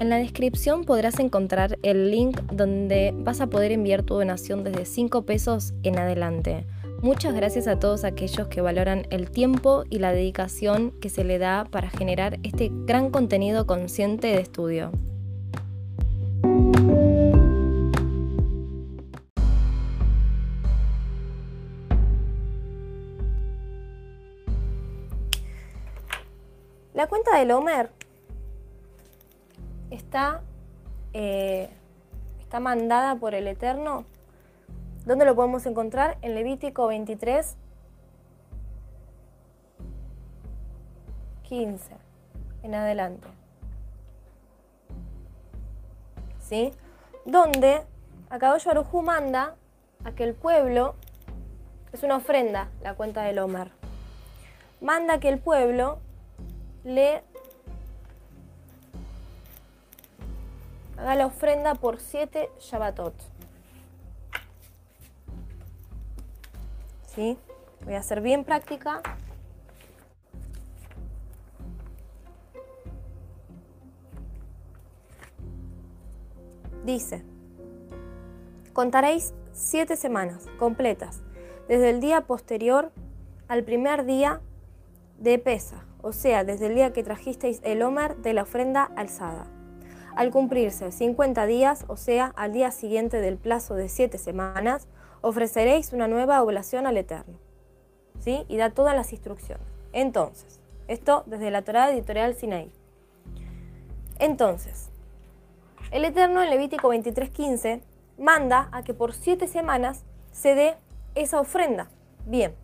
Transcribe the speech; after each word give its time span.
En 0.00 0.08
la 0.08 0.16
descripción 0.16 0.84
podrás 0.84 1.18
encontrar 1.18 1.78
el 1.82 2.10
link 2.10 2.40
donde 2.50 3.12
vas 3.14 3.42
a 3.42 3.48
poder 3.48 3.70
enviar 3.70 4.02
tu 4.02 4.14
donación 4.14 4.64
desde 4.64 4.86
5 4.86 5.26
pesos 5.26 5.74
en 5.82 5.98
adelante. 5.98 6.64
Muchas 7.02 7.34
gracias 7.34 7.66
a 7.66 7.78
todos 7.78 8.04
aquellos 8.04 8.48
que 8.48 8.62
valoran 8.62 9.06
el 9.10 9.30
tiempo 9.30 9.84
y 9.90 9.98
la 9.98 10.12
dedicación 10.12 10.92
que 11.02 11.10
se 11.10 11.22
le 11.22 11.38
da 11.38 11.66
para 11.70 11.90
generar 11.90 12.38
este 12.44 12.70
gran 12.86 13.10
contenido 13.10 13.66
consciente 13.66 14.28
de 14.28 14.40
estudio. 14.40 14.90
La 26.94 27.06
cuenta 27.06 27.38
del 27.38 27.50
Homer 27.50 27.99
está, 29.90 30.42
eh, 31.12 31.70
está 32.40 32.60
mandada 32.60 33.16
por 33.16 33.34
el 33.34 33.46
Eterno. 33.46 34.04
¿Dónde 35.04 35.24
lo 35.24 35.34
podemos 35.34 35.66
encontrar? 35.66 36.18
En 36.22 36.34
Levítico 36.34 36.86
23, 36.86 37.56
15, 41.42 41.96
en 42.62 42.74
adelante. 42.74 43.26
¿Sí? 46.38 46.72
Donde 47.24 47.82
Akadoyo 48.28 48.70
Arujú 48.70 49.02
manda 49.02 49.56
a 50.04 50.12
que 50.12 50.24
el 50.24 50.34
pueblo, 50.34 50.94
es 51.92 52.02
una 52.02 52.16
ofrenda, 52.16 52.68
la 52.82 52.94
cuenta 52.94 53.22
del 53.22 53.38
Homer, 53.38 53.72
manda 54.80 55.18
que 55.18 55.28
el 55.28 55.38
pueblo 55.38 55.98
le 56.84 57.22
haga 61.00 61.14
la 61.14 61.26
ofrenda 61.26 61.74
por 61.74 61.98
siete 61.98 62.50
Shabbatot. 62.60 63.14
¿Sí? 67.06 67.38
Voy 67.84 67.94
a 67.94 68.02
ser 68.02 68.20
bien 68.20 68.44
práctica. 68.44 69.00
Dice, 76.84 77.24
contaréis 78.72 79.32
siete 79.52 79.96
semanas 79.96 80.46
completas, 80.58 81.20
desde 81.68 81.90
el 81.90 82.00
día 82.00 82.22
posterior 82.22 82.90
al 83.48 83.64
primer 83.64 84.04
día 84.04 84.40
de 85.18 85.38
pesa, 85.38 85.84
o 86.02 86.12
sea, 86.12 86.44
desde 86.44 86.66
el 86.66 86.74
día 86.74 86.92
que 86.92 87.02
trajisteis 87.02 87.60
el 87.64 87.82
Omer 87.82 88.16
de 88.16 88.34
la 88.34 88.42
ofrenda 88.42 88.84
alzada. 88.96 89.46
Al 90.16 90.30
cumplirse 90.30 90.92
50 90.92 91.46
días, 91.46 91.84
o 91.88 91.96
sea, 91.96 92.32
al 92.36 92.52
día 92.52 92.70
siguiente 92.70 93.20
del 93.20 93.38
plazo 93.38 93.74
de 93.74 93.88
7 93.88 94.18
semanas, 94.18 94.88
ofreceréis 95.20 95.92
una 95.92 96.08
nueva 96.08 96.42
oblación 96.42 96.86
al 96.86 96.96
Eterno. 96.96 97.38
¿Sí? 98.18 98.44
Y 98.48 98.56
da 98.56 98.70
todas 98.70 98.94
las 98.94 99.12
instrucciones. 99.12 99.66
Entonces, 99.92 100.60
esto 100.88 101.24
desde 101.26 101.50
la 101.50 101.62
Torah 101.62 101.90
editorial 101.90 102.34
Sinaí. 102.34 102.70
Entonces, 104.18 104.90
el 105.90 106.04
Eterno 106.04 106.42
en 106.42 106.50
Levítico 106.50 106.88
23:15 106.88 107.80
manda 108.18 108.68
a 108.72 108.82
que 108.82 108.92
por 108.92 109.14
7 109.14 109.46
semanas 109.46 110.04
se 110.32 110.54
dé 110.54 110.76
esa 111.14 111.40
ofrenda. 111.40 111.88
Bien, 112.26 112.54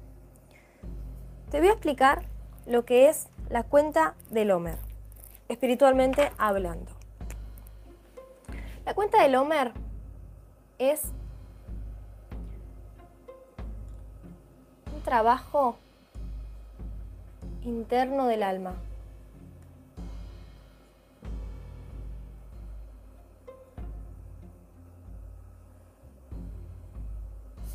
te 1.51 1.59
voy 1.59 1.69
a 1.69 1.73
explicar 1.73 2.27
lo 2.67 2.85
que 2.85 3.09
es 3.09 3.29
la 3.49 3.63
cuenta 3.63 4.15
del 4.31 4.51
Homer, 4.51 4.79
espiritualmente 5.49 6.31
hablando. 6.37 6.96
La 8.87 8.95
cuenta 8.95 9.21
del 9.21 9.35
Homer 9.35 9.73
es 10.79 11.03
un 14.95 15.03
trabajo 15.03 15.77
interno 17.65 18.29
del 18.29 18.45
alma. 18.45 18.77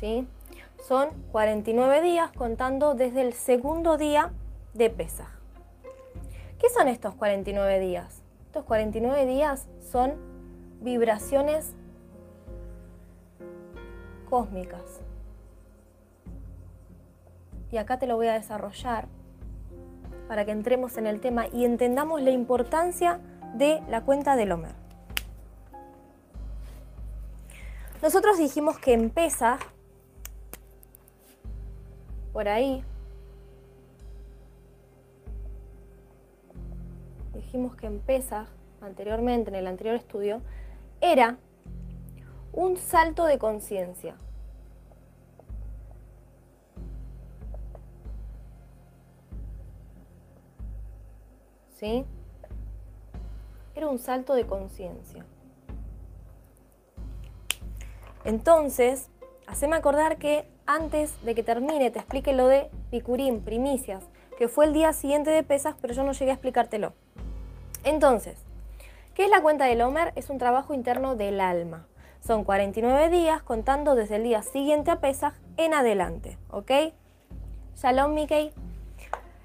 ¿Sí? 0.00 0.26
Son 0.88 1.10
49 1.30 2.00
días 2.00 2.32
contando 2.32 2.94
desde 2.94 3.20
el 3.20 3.34
segundo 3.34 3.98
día 3.98 4.32
de 4.72 4.88
Pesaj. 4.88 5.28
¿Qué 6.58 6.70
son 6.70 6.88
estos 6.88 7.14
49 7.16 7.80
días? 7.80 8.22
Estos 8.46 8.64
49 8.64 9.26
días 9.26 9.68
son 9.78 10.31
vibraciones 10.82 11.74
cósmicas. 14.28 15.00
Y 17.70 17.78
acá 17.78 17.98
te 17.98 18.06
lo 18.06 18.16
voy 18.16 18.26
a 18.26 18.34
desarrollar 18.34 19.08
para 20.28 20.44
que 20.44 20.50
entremos 20.50 20.96
en 20.96 21.06
el 21.06 21.20
tema 21.20 21.46
y 21.48 21.64
entendamos 21.64 22.22
la 22.22 22.30
importancia 22.30 23.20
de 23.54 23.82
la 23.88 24.02
cuenta 24.02 24.36
del 24.36 24.52
Homer. 24.52 24.74
Nosotros 28.02 28.38
dijimos 28.38 28.78
que 28.78 28.98
Pesaj, 29.10 29.60
por 32.32 32.48
ahí, 32.48 32.82
dijimos 37.34 37.76
que 37.76 37.88
Pesaj, 37.90 38.48
anteriormente, 38.80 39.50
en 39.50 39.56
el 39.56 39.66
anterior 39.66 39.94
estudio, 39.94 40.42
era 41.02 41.36
un 42.52 42.76
salto 42.76 43.24
de 43.24 43.36
conciencia. 43.36 44.14
¿Sí? 51.74 52.06
Era 53.74 53.88
un 53.88 53.98
salto 53.98 54.34
de 54.34 54.46
conciencia. 54.46 55.26
Entonces, 58.24 59.08
haceme 59.48 59.74
acordar 59.74 60.18
que 60.18 60.48
antes 60.66 61.20
de 61.24 61.34
que 61.34 61.42
termine 61.42 61.90
te 61.90 61.98
explique 61.98 62.32
lo 62.32 62.46
de 62.46 62.70
Picurín, 62.92 63.40
primicias, 63.40 64.04
que 64.38 64.46
fue 64.46 64.66
el 64.66 64.72
día 64.72 64.92
siguiente 64.92 65.30
de 65.30 65.42
pesas, 65.42 65.74
pero 65.80 65.94
yo 65.94 66.04
no 66.04 66.12
llegué 66.12 66.30
a 66.30 66.34
explicártelo. 66.34 66.92
Entonces, 67.82 68.38
¿qué 69.14 69.24
es 69.24 69.30
la 69.30 69.42
cuenta 69.42 69.66
del 69.66 69.82
Homer? 69.82 70.12
Es 70.16 70.30
un 70.30 70.38
trabajo 70.38 70.74
interno 70.74 71.16
del 71.16 71.40
alma. 71.40 71.86
Son 72.20 72.44
49 72.44 73.10
días 73.10 73.42
contando 73.42 73.94
desde 73.94 74.16
el 74.16 74.22
día 74.22 74.42
siguiente 74.42 74.90
a 74.90 75.00
Pesaj 75.00 75.34
en 75.56 75.74
adelante, 75.74 76.38
¿ok? 76.50 76.70
Shalom, 77.76 78.14
Mickey. 78.14 78.52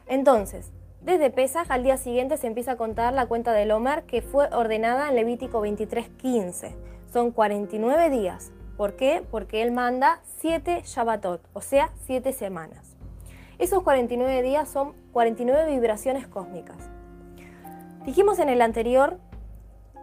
Entonces, 0.07 0.71
desde 1.01 1.31
Pesaj 1.31 1.71
al 1.71 1.83
día 1.83 1.97
siguiente 1.97 2.37
se 2.37 2.47
empieza 2.47 2.73
a 2.73 2.77
contar 2.77 3.13
la 3.13 3.25
cuenta 3.25 3.51
del 3.51 3.71
Homer 3.71 4.03
que 4.03 4.21
fue 4.21 4.47
ordenada 4.53 5.09
en 5.09 5.15
Levítico 5.15 5.61
23:15. 5.61 6.75
Son 7.11 7.31
49 7.31 8.09
días. 8.09 8.51
¿Por 8.77 8.95
qué? 8.95 9.23
Porque 9.31 9.63
él 9.63 9.71
manda 9.71 10.21
7 10.39 10.83
Shabbatot, 10.85 11.41
o 11.53 11.61
sea, 11.61 11.89
7 12.05 12.31
semanas. 12.31 12.95
Esos 13.57 13.81
49 13.81 14.43
días 14.43 14.69
son 14.69 14.93
49 15.13 15.71
vibraciones 15.71 16.27
cósmicas. 16.27 16.77
Dijimos 18.05 18.37
en 18.37 18.49
el 18.49 18.61
anterior 18.61 19.17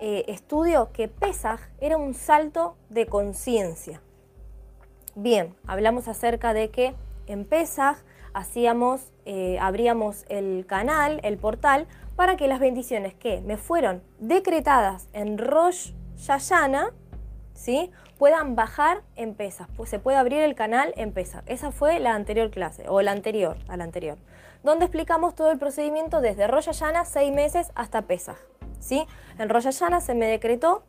eh, 0.07 0.27
estudio 0.29 0.93
que 0.93 1.09
Pesaj 1.09 1.61
era 1.81 1.97
un 1.97 2.13
salto 2.13 2.77
de 2.91 3.07
conciencia. 3.07 4.03
Bien, 5.15 5.55
hablamos 5.67 6.09
acerca 6.09 6.53
de 6.53 6.69
que 6.69 6.95
en 7.27 7.47
Pesaj 7.47 7.97
hacíamos, 8.35 9.15
eh, 9.25 9.57
abríamos 9.63 10.27
el 10.29 10.67
canal, 10.67 11.21
el 11.23 11.39
portal, 11.39 11.87
para 12.17 12.37
que 12.37 12.49
las 12.49 12.61
bendiciones 12.61 13.15
que 13.15 13.41
me 13.41 13.57
fueron 13.57 14.03
decretadas 14.19 15.09
en 15.15 15.39
Rosh 15.39 15.93
Yayana, 16.19 16.93
¿sí? 17.55 17.91
puedan 18.19 18.57
bajar 18.57 19.01
en 19.17 19.35
Pesaj, 19.35 19.69
pues 19.75 19.89
se 19.89 20.01
puede 20.01 20.19
abrir 20.19 20.43
el 20.43 20.55
canal 20.55 20.93
en 20.99 21.13
Pesaj. 21.13 21.45
Esa 21.47 21.73
fue 21.73 21.99
la 21.99 22.15
anterior 22.15 22.51
clase, 22.51 22.91
o 22.91 23.01
la 23.01 23.13
anterior, 23.13 23.57
a 23.69 23.79
la 23.79 23.85
anterior 23.85 24.19
donde 24.65 24.87
explicamos 24.87 25.35
todo 25.35 25.53
el 25.53 25.59
procedimiento 25.59 26.23
desde 26.23 26.47
Rosh 26.47 26.65
Hashanah, 26.65 27.05
seis 27.05 27.31
meses, 27.31 27.71
hasta 27.75 28.03
Pesaj. 28.03 28.39
¿Sí? 28.85 29.07
En 29.39 29.49
Rosh 29.49 29.65
Hashanah 29.65 30.01
se 30.01 30.15
me 30.15 30.27
decretó, 30.27 30.83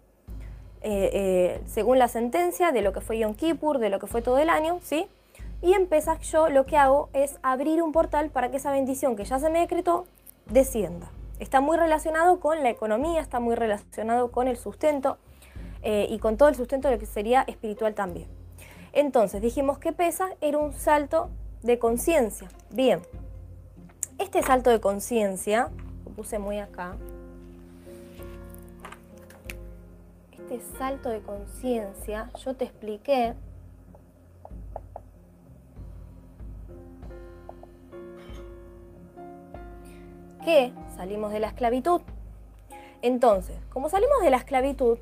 eh, 0.82 1.10
eh, 1.14 1.62
según 1.66 1.98
la 1.98 2.08
sentencia, 2.08 2.72
de 2.72 2.82
lo 2.82 2.94
que 2.94 3.02
fue 3.02 3.18
Yom 3.18 3.34
Kippur, 3.34 3.80
de 3.80 3.90
lo 3.90 4.00
que 4.00 4.08
fue 4.08 4.22
todo 4.22 4.38
el 4.38 4.50
año, 4.50 4.80
¿sí? 4.84 5.08
Y 5.62 5.74
en 5.74 5.88
Pesach 5.88 6.22
yo 6.22 6.50
lo 6.50 6.66
que 6.66 6.78
hago 6.78 7.10
es 7.14 7.40
abrir 7.42 7.82
un 7.82 7.92
portal 7.92 8.30
para 8.30 8.52
que 8.52 8.58
esa 8.58 8.72
bendición 8.72 9.16
que 9.16 9.24
ya 9.24 9.40
se 9.40 9.50
me 9.50 9.60
decretó 9.60 10.06
descienda. 10.46 11.10
Está 11.40 11.62
muy 11.62 11.78
relacionado 11.78 12.40
con 12.40 12.62
la 12.62 12.70
economía, 12.70 13.22
está 13.22 13.40
muy 13.40 13.56
relacionado 13.56 14.32
con 14.32 14.48
el 14.48 14.58
sustento 14.58 15.18
eh, 15.82 16.08
y 16.10 16.20
con 16.20 16.38
todo 16.38 16.50
el 16.50 16.56
sustento 16.56 16.88
de 16.88 16.96
lo 16.96 17.00
que 17.00 17.06
sería 17.06 17.44
espiritual 17.48 17.96
también. 17.96 18.28
Entonces 18.94 19.42
dijimos 19.42 19.80
que 19.80 19.92
Pesach 19.92 20.36
era 20.42 20.58
un 20.58 20.74
salto 20.74 21.30
de 21.64 21.80
conciencia. 21.80 22.48
Bien, 22.70 23.02
este 24.20 24.44
salto 24.44 24.70
de 24.70 24.80
conciencia, 24.80 25.72
lo 26.06 26.12
puse 26.12 26.40
muy 26.40 26.60
acá, 26.60 26.96
este 30.46 30.78
salto 30.78 31.10
de 31.10 31.22
conciencia 31.22 32.30
yo 32.38 32.56
te 32.56 32.66
expliqué 32.66 33.34
que 40.44 40.72
salimos 40.96 41.32
de 41.32 41.40
la 41.40 41.48
esclavitud. 41.48 42.02
Entonces, 43.02 43.58
como 43.74 43.90
salimos 43.90 44.22
de 44.22 44.30
la 44.30 44.38
esclavitud, 44.38 45.00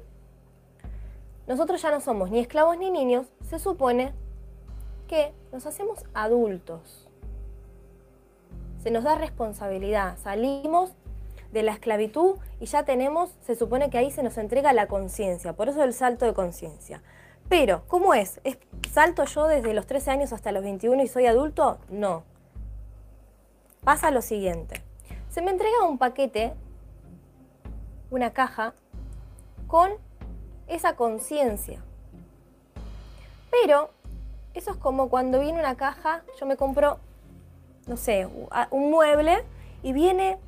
nosotros 1.45 1.81
ya 1.81 1.91
no 1.91 1.99
somos 1.99 2.31
ni 2.31 2.39
esclavos 2.39 2.77
ni 2.77 2.89
niños, 2.89 3.27
se 3.41 3.59
supone 3.59 4.13
que 5.09 5.33
nos 5.51 5.65
hacemos 5.65 6.05
adultos. 6.13 7.09
Se 8.81 8.91
nos 8.91 9.03
da 9.03 9.15
responsabilidad, 9.15 10.17
salimos 10.19 10.93
de 11.53 11.63
la 11.63 11.71
esclavitud 11.71 12.35
y 12.59 12.65
ya 12.65 12.83
tenemos, 12.83 13.29
se 13.45 13.55
supone 13.55 13.89
que 13.89 13.99
ahí 13.99 14.11
se 14.11 14.23
nos 14.23 14.37
entrega 14.37 14.73
la 14.73 14.87
conciencia, 14.87 15.53
por 15.53 15.69
eso 15.69 15.83
el 15.83 15.93
salto 15.93 16.25
de 16.25 16.33
conciencia. 16.33 17.01
Pero, 17.47 17.83
¿cómo 17.87 18.15
es? 18.15 18.41
¿es? 18.43 18.57
¿Salto 18.91 19.25
yo 19.25 19.47
desde 19.47 19.73
los 19.73 19.85
13 19.85 20.11
años 20.11 20.33
hasta 20.33 20.51
los 20.51 20.63
21 20.63 21.03
y 21.03 21.07
soy 21.07 21.27
adulto? 21.27 21.77
No. 21.89 22.23
Pasa 23.83 24.11
lo 24.11 24.21
siguiente. 24.21 24.81
Se 25.29 25.41
me 25.41 25.51
entrega 25.51 25.83
un 25.87 25.99
paquete, 25.99 26.53
una 28.09 28.31
caja, 28.31 28.73
con 29.67 29.91
esa 30.67 30.95
conciencia. 30.95 31.83
Pero 33.51 33.91
eso 34.55 34.71
es 34.71 34.77
como 34.77 35.09
cuando 35.09 35.39
viene 35.39 35.59
una 35.59 35.75
caja, 35.75 36.23
yo 36.39 36.47
me 36.47 36.57
compro, 36.57 36.97
no 37.85 37.97
sé, 37.97 38.27
un 38.71 38.89
mueble 38.89 39.43
y 39.83 39.93
viene 39.93 40.39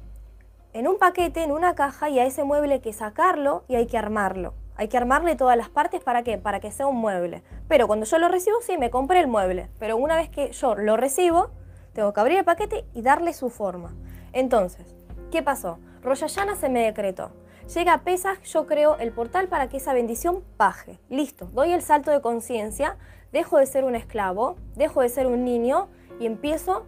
en 0.75 0.89
un 0.89 0.97
paquete, 0.97 1.41
en 1.41 1.53
una 1.53 1.73
caja, 1.73 2.09
y 2.09 2.19
a 2.19 2.25
ese 2.25 2.43
mueble 2.43 2.73
hay 2.73 2.79
que 2.81 2.91
sacarlo 2.91 3.63
y 3.69 3.75
hay 3.75 3.87
que 3.87 3.97
armarlo. 3.97 4.55
Hay 4.75 4.89
que 4.89 4.97
armarle 4.97 5.37
todas 5.37 5.55
las 5.55 5.69
partes 5.69 6.03
para 6.03 6.23
qué? 6.23 6.37
Para 6.37 6.59
que 6.59 6.69
sea 6.69 6.85
un 6.85 6.97
mueble. 6.97 7.43
Pero 7.69 7.87
cuando 7.87 8.05
yo 8.05 8.19
lo 8.19 8.27
recibo, 8.27 8.57
sí, 8.59 8.77
me 8.77 8.89
compré 8.89 9.21
el 9.21 9.27
mueble. 9.27 9.69
Pero 9.79 9.95
una 9.95 10.17
vez 10.17 10.27
que 10.27 10.51
yo 10.51 10.75
lo 10.75 10.97
recibo, 10.97 11.49
tengo 11.93 12.11
que 12.11 12.19
abrir 12.19 12.39
el 12.39 12.43
paquete 12.43 12.83
y 12.93 13.03
darle 13.03 13.31
su 13.31 13.49
forma. 13.49 13.93
Entonces, 14.33 14.85
¿qué 15.31 15.41
pasó? 15.41 15.79
Royayana 16.01 16.57
se 16.57 16.67
me 16.67 16.83
decretó. 16.83 17.31
Llega 17.73 17.93
a 17.93 18.01
Pesach, 18.01 18.41
yo 18.41 18.65
creo 18.67 18.97
el 18.97 19.13
portal 19.13 19.47
para 19.47 19.69
que 19.69 19.77
esa 19.77 19.93
bendición 19.93 20.43
baje. 20.57 20.99
Listo, 21.07 21.45
doy 21.53 21.71
el 21.71 21.83
salto 21.83 22.11
de 22.11 22.19
conciencia, 22.19 22.97
dejo 23.31 23.59
de 23.59 23.65
ser 23.65 23.85
un 23.85 23.95
esclavo, 23.95 24.57
dejo 24.75 24.99
de 24.99 25.07
ser 25.07 25.27
un 25.27 25.45
niño 25.45 25.87
y 26.19 26.25
empiezo 26.25 26.85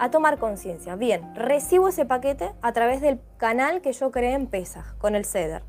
a 0.00 0.10
tomar 0.10 0.38
conciencia. 0.38 0.96
Bien, 0.96 1.34
recibo 1.34 1.88
ese 1.88 2.06
paquete 2.06 2.52
a 2.62 2.72
través 2.72 3.02
del 3.02 3.20
canal 3.36 3.82
que 3.82 3.92
yo 3.92 4.10
creé 4.10 4.32
en 4.32 4.46
Pesach, 4.46 4.96
con 4.96 5.14
el 5.14 5.26
CEDER. 5.26 5.62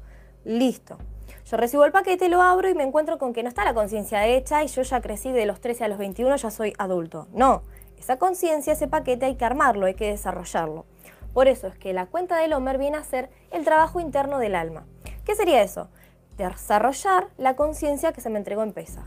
Listo. 0.46 0.98
Yo 1.46 1.58
recibo 1.58 1.84
el 1.84 1.92
paquete, 1.92 2.30
lo 2.30 2.42
abro 2.42 2.70
y 2.70 2.74
me 2.74 2.84
encuentro 2.84 3.18
con 3.18 3.34
que 3.34 3.44
no 3.44 3.50
está 3.50 3.66
la 3.66 3.74
conciencia 3.74 4.26
hecha 4.26 4.64
y 4.64 4.68
yo 4.68 4.84
ya 4.84 5.02
crecí 5.02 5.34
de 5.34 5.46
los 5.46 5.60
13 5.60 5.84
a 5.84 5.88
los 5.90 5.98
21, 5.98 6.34
ya 6.38 6.50
soy 6.50 6.74
adulto. 6.78 7.28
No, 7.34 7.64
esa 8.00 8.18
conciencia, 8.18 8.72
ese 8.72 8.88
paquete 8.88 9.26
hay 9.26 9.36
que 9.36 9.44
armarlo, 9.44 9.86
hay 9.86 9.96
que 9.96 10.08
desarrollarlo. 10.08 10.86
Por 11.34 11.50
eso 11.50 11.68
es 11.68 11.78
que 11.78 11.92
la 11.92 12.06
cuenta 12.06 12.38
del 12.38 12.54
Homer 12.54 12.78
viene 12.78 12.96
a 12.98 13.04
ser 13.04 13.30
el 13.52 13.66
trabajo 13.66 14.00
interno 14.00 14.40
del 14.40 14.56
alma. 14.56 14.86
¿Qué 15.26 15.36
sería 15.36 15.62
eso? 15.62 15.90
Desarrollar 16.38 17.28
la 17.38 17.58
conciencia 17.58 18.14
que 18.14 18.22
se 18.22 18.30
me 18.30 18.40
entregó 18.40 18.64
en 18.64 18.72
Pesach. 18.72 19.04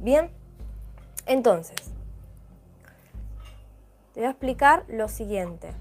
Bien, 0.00 0.32
entonces, 1.26 1.93
te 4.14 4.20
voy 4.20 4.28
a 4.28 4.30
explicar 4.30 4.84
lo 4.86 5.08
siguiente. 5.08 5.72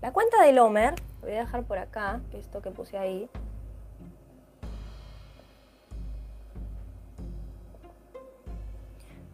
La 0.00 0.12
cuenta 0.12 0.40
del 0.44 0.58
Homer, 0.60 0.94
voy 1.20 1.32
a 1.32 1.40
dejar 1.40 1.64
por 1.64 1.78
acá, 1.78 2.20
esto 2.32 2.62
que 2.62 2.70
puse 2.70 2.96
ahí. 2.96 3.28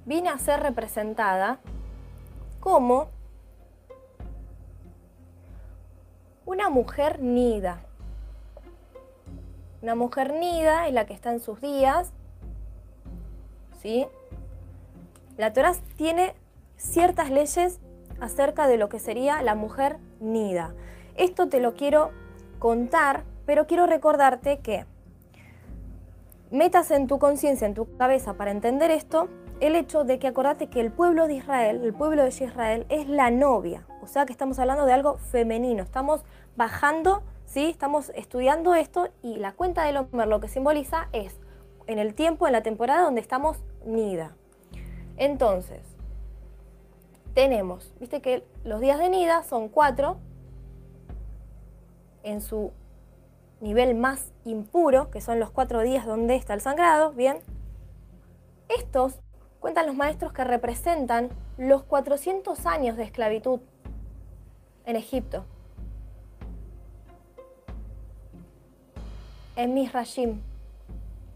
Viene 0.06 0.30
a 0.30 0.38
ser 0.38 0.60
representada 0.60 1.58
como 2.60 3.10
una 6.46 6.70
mujer 6.70 7.20
nida. 7.20 7.82
Una 9.82 9.94
mujer 9.94 10.32
nida 10.32 10.88
es 10.88 10.94
la 10.94 11.04
que 11.04 11.12
está 11.12 11.32
en 11.32 11.40
sus 11.40 11.60
días. 11.60 12.12
¿Sí? 13.82 14.08
La 15.38 15.52
Torah 15.52 15.72
tiene 15.94 16.34
ciertas 16.76 17.30
leyes 17.30 17.78
acerca 18.20 18.66
de 18.66 18.76
lo 18.76 18.88
que 18.88 18.98
sería 18.98 19.40
la 19.40 19.54
mujer 19.54 19.98
nida. 20.18 20.74
Esto 21.14 21.48
te 21.48 21.60
lo 21.60 21.74
quiero 21.74 22.10
contar, 22.58 23.22
pero 23.46 23.68
quiero 23.68 23.86
recordarte 23.86 24.58
que 24.58 24.84
metas 26.50 26.90
en 26.90 27.06
tu 27.06 27.20
conciencia, 27.20 27.68
en 27.68 27.74
tu 27.74 27.96
cabeza 27.96 28.34
para 28.34 28.50
entender 28.50 28.90
esto, 28.90 29.28
el 29.60 29.76
hecho 29.76 30.02
de 30.02 30.18
que 30.18 30.26
acordate 30.26 30.70
que 30.70 30.80
el 30.80 30.90
pueblo 30.90 31.28
de 31.28 31.34
Israel, 31.34 31.82
el 31.84 31.94
pueblo 31.94 32.24
de 32.24 32.30
Israel, 32.30 32.84
es 32.88 33.08
la 33.08 33.30
novia. 33.30 33.86
O 34.02 34.08
sea 34.08 34.26
que 34.26 34.32
estamos 34.32 34.58
hablando 34.58 34.86
de 34.86 34.92
algo 34.92 35.18
femenino. 35.18 35.84
Estamos 35.84 36.24
bajando, 36.56 37.22
¿sí? 37.46 37.66
Estamos 37.66 38.10
estudiando 38.16 38.74
esto 38.74 39.08
y 39.22 39.36
la 39.36 39.52
cuenta 39.52 39.84
del 39.84 39.98
hombre 39.98 40.26
lo 40.26 40.40
que 40.40 40.48
simboliza 40.48 41.08
es 41.12 41.38
en 41.86 42.00
el 42.00 42.14
tiempo, 42.14 42.48
en 42.48 42.54
la 42.54 42.64
temporada 42.64 43.02
donde 43.02 43.20
estamos 43.20 43.62
nida. 43.86 44.34
Entonces, 45.18 45.80
tenemos, 47.34 47.92
viste 48.00 48.22
que 48.22 48.44
los 48.64 48.80
días 48.80 48.98
de 48.98 49.10
nida 49.10 49.42
son 49.42 49.68
cuatro 49.68 50.18
en 52.22 52.40
su 52.40 52.72
nivel 53.60 53.96
más 53.96 54.32
impuro, 54.44 55.10
que 55.10 55.20
son 55.20 55.40
los 55.40 55.50
cuatro 55.50 55.82
días 55.82 56.06
donde 56.06 56.36
está 56.36 56.54
el 56.54 56.60
sangrado, 56.60 57.12
bien. 57.12 57.38
Estos 58.68 59.18
cuentan 59.58 59.86
los 59.86 59.96
maestros 59.96 60.32
que 60.32 60.44
representan 60.44 61.30
los 61.56 61.82
400 61.82 62.64
años 62.66 62.96
de 62.96 63.02
esclavitud 63.02 63.60
en 64.84 64.96
Egipto. 64.96 65.44
En 69.56 69.74
Misrashim. 69.74 70.40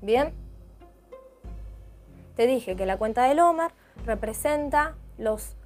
¿Bien? 0.01 0.42
Te 2.37 2.47
dije 2.47 2.77
que 2.77 2.87
la 2.87 2.97
cuenta 2.97 3.25
del 3.25 3.41
Omar 3.41 3.73
representa 4.05 4.95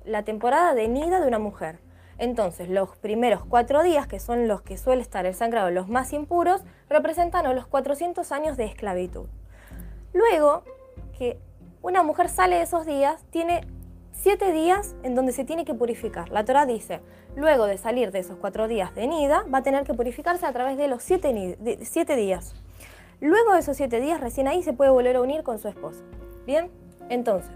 la 0.05 0.23
temporada 0.25 0.75
de 0.75 0.89
nida 0.89 1.21
de 1.21 1.29
una 1.29 1.39
mujer. 1.39 1.79
Entonces, 2.19 2.69
los 2.69 2.97
primeros 2.97 3.45
cuatro 3.45 3.83
días, 3.83 4.07
que 4.07 4.21
son 4.21 4.49
los 4.49 4.63
que 4.63 4.79
suele 4.79 5.03
estar 5.03 5.27
el 5.27 5.35
sangrado 5.35 5.71
los 5.71 5.89
más 5.89 6.13
impuros, 6.13 6.63
representan 6.89 7.55
los 7.55 7.67
400 7.67 8.33
años 8.33 8.57
de 8.57 8.65
esclavitud. 8.65 9.27
Luego, 10.13 10.63
que 11.17 11.39
una 11.83 12.03
mujer 12.03 12.29
sale 12.29 12.57
de 12.57 12.63
esos 12.63 12.87
días, 12.87 13.23
tiene 13.31 13.61
siete 14.13 14.51
días 14.51 14.97
en 15.03 15.15
donde 15.15 15.33
se 15.33 15.45
tiene 15.45 15.65
que 15.65 15.75
purificar. 15.75 16.31
La 16.31 16.45
Torah 16.45 16.65
dice, 16.65 17.01
luego 17.37 17.67
de 17.67 17.77
salir 17.77 18.11
de 18.13 18.21
esos 18.21 18.39
cuatro 18.39 18.67
días 18.67 18.95
de 18.95 19.07
nida, 19.07 19.45
va 19.53 19.59
a 19.59 19.63
tener 19.63 19.85
que 19.85 19.95
purificarse 19.95 20.47
a 20.47 20.53
través 20.53 20.79
de 20.79 20.89
los 20.89 21.03
siete, 21.03 21.33
días. 22.17 22.55
Luego 23.21 23.53
de 23.53 23.61
esos 23.61 23.77
siete 23.77 24.01
días, 24.01 24.21
recién 24.21 24.49
ahí 24.49 24.63
se 24.63 24.73
puede 24.73 24.91
volver 24.91 25.17
a 25.17 25.21
unir 25.21 25.43
con 25.43 25.59
su 25.59 25.69
esposo. 25.69 26.03
Bien, 26.47 26.71
entonces, 27.09 27.51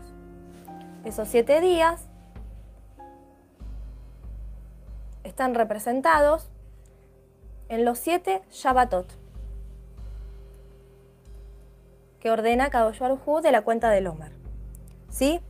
esos 1.04 1.28
siete 1.28 1.60
días 1.60 2.08
están 5.22 5.54
representados 5.54 6.50
en 7.68 7.84
los 7.84 7.98
siete 7.98 8.42
Shabbatot 8.50 9.06
que 12.18 12.30
ordena 12.30 12.68
Kadosh 12.68 13.00
de 13.42 13.52
la 13.52 13.62
cuenta 13.62 13.90
del 13.90 14.08
Omer. 14.08 14.32
¿Sí? 15.08 15.40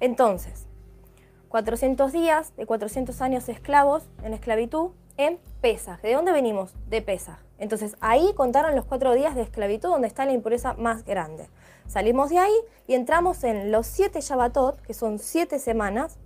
Entonces, 0.00 0.66
400 1.48 2.12
días 2.12 2.54
de 2.56 2.66
400 2.66 3.20
años 3.22 3.48
esclavos 3.48 4.08
en 4.22 4.34
esclavitud 4.34 4.90
en 5.16 5.38
Pesaj. 5.60 6.00
¿De 6.02 6.14
dónde 6.14 6.32
venimos? 6.32 6.74
De 6.88 7.02
Pesaj. 7.02 7.38
Entonces 7.58 7.96
ahí 8.00 8.32
contaron 8.34 8.74
los 8.74 8.84
cuatro 8.84 9.14
días 9.14 9.34
de 9.34 9.42
esclavitud 9.42 9.90
donde 9.90 10.08
está 10.08 10.24
la 10.24 10.32
impureza 10.32 10.74
más 10.74 11.04
grande. 11.04 11.48
Salimos 11.90 12.30
de 12.30 12.38
ahí 12.38 12.54
y 12.86 12.94
entramos 12.94 13.42
en 13.42 13.72
los 13.72 13.84
siete 13.84 14.20
Shabbatot, 14.20 14.80
que 14.82 14.94
son 14.94 15.18
siete 15.18 15.58
semanas, 15.58 16.18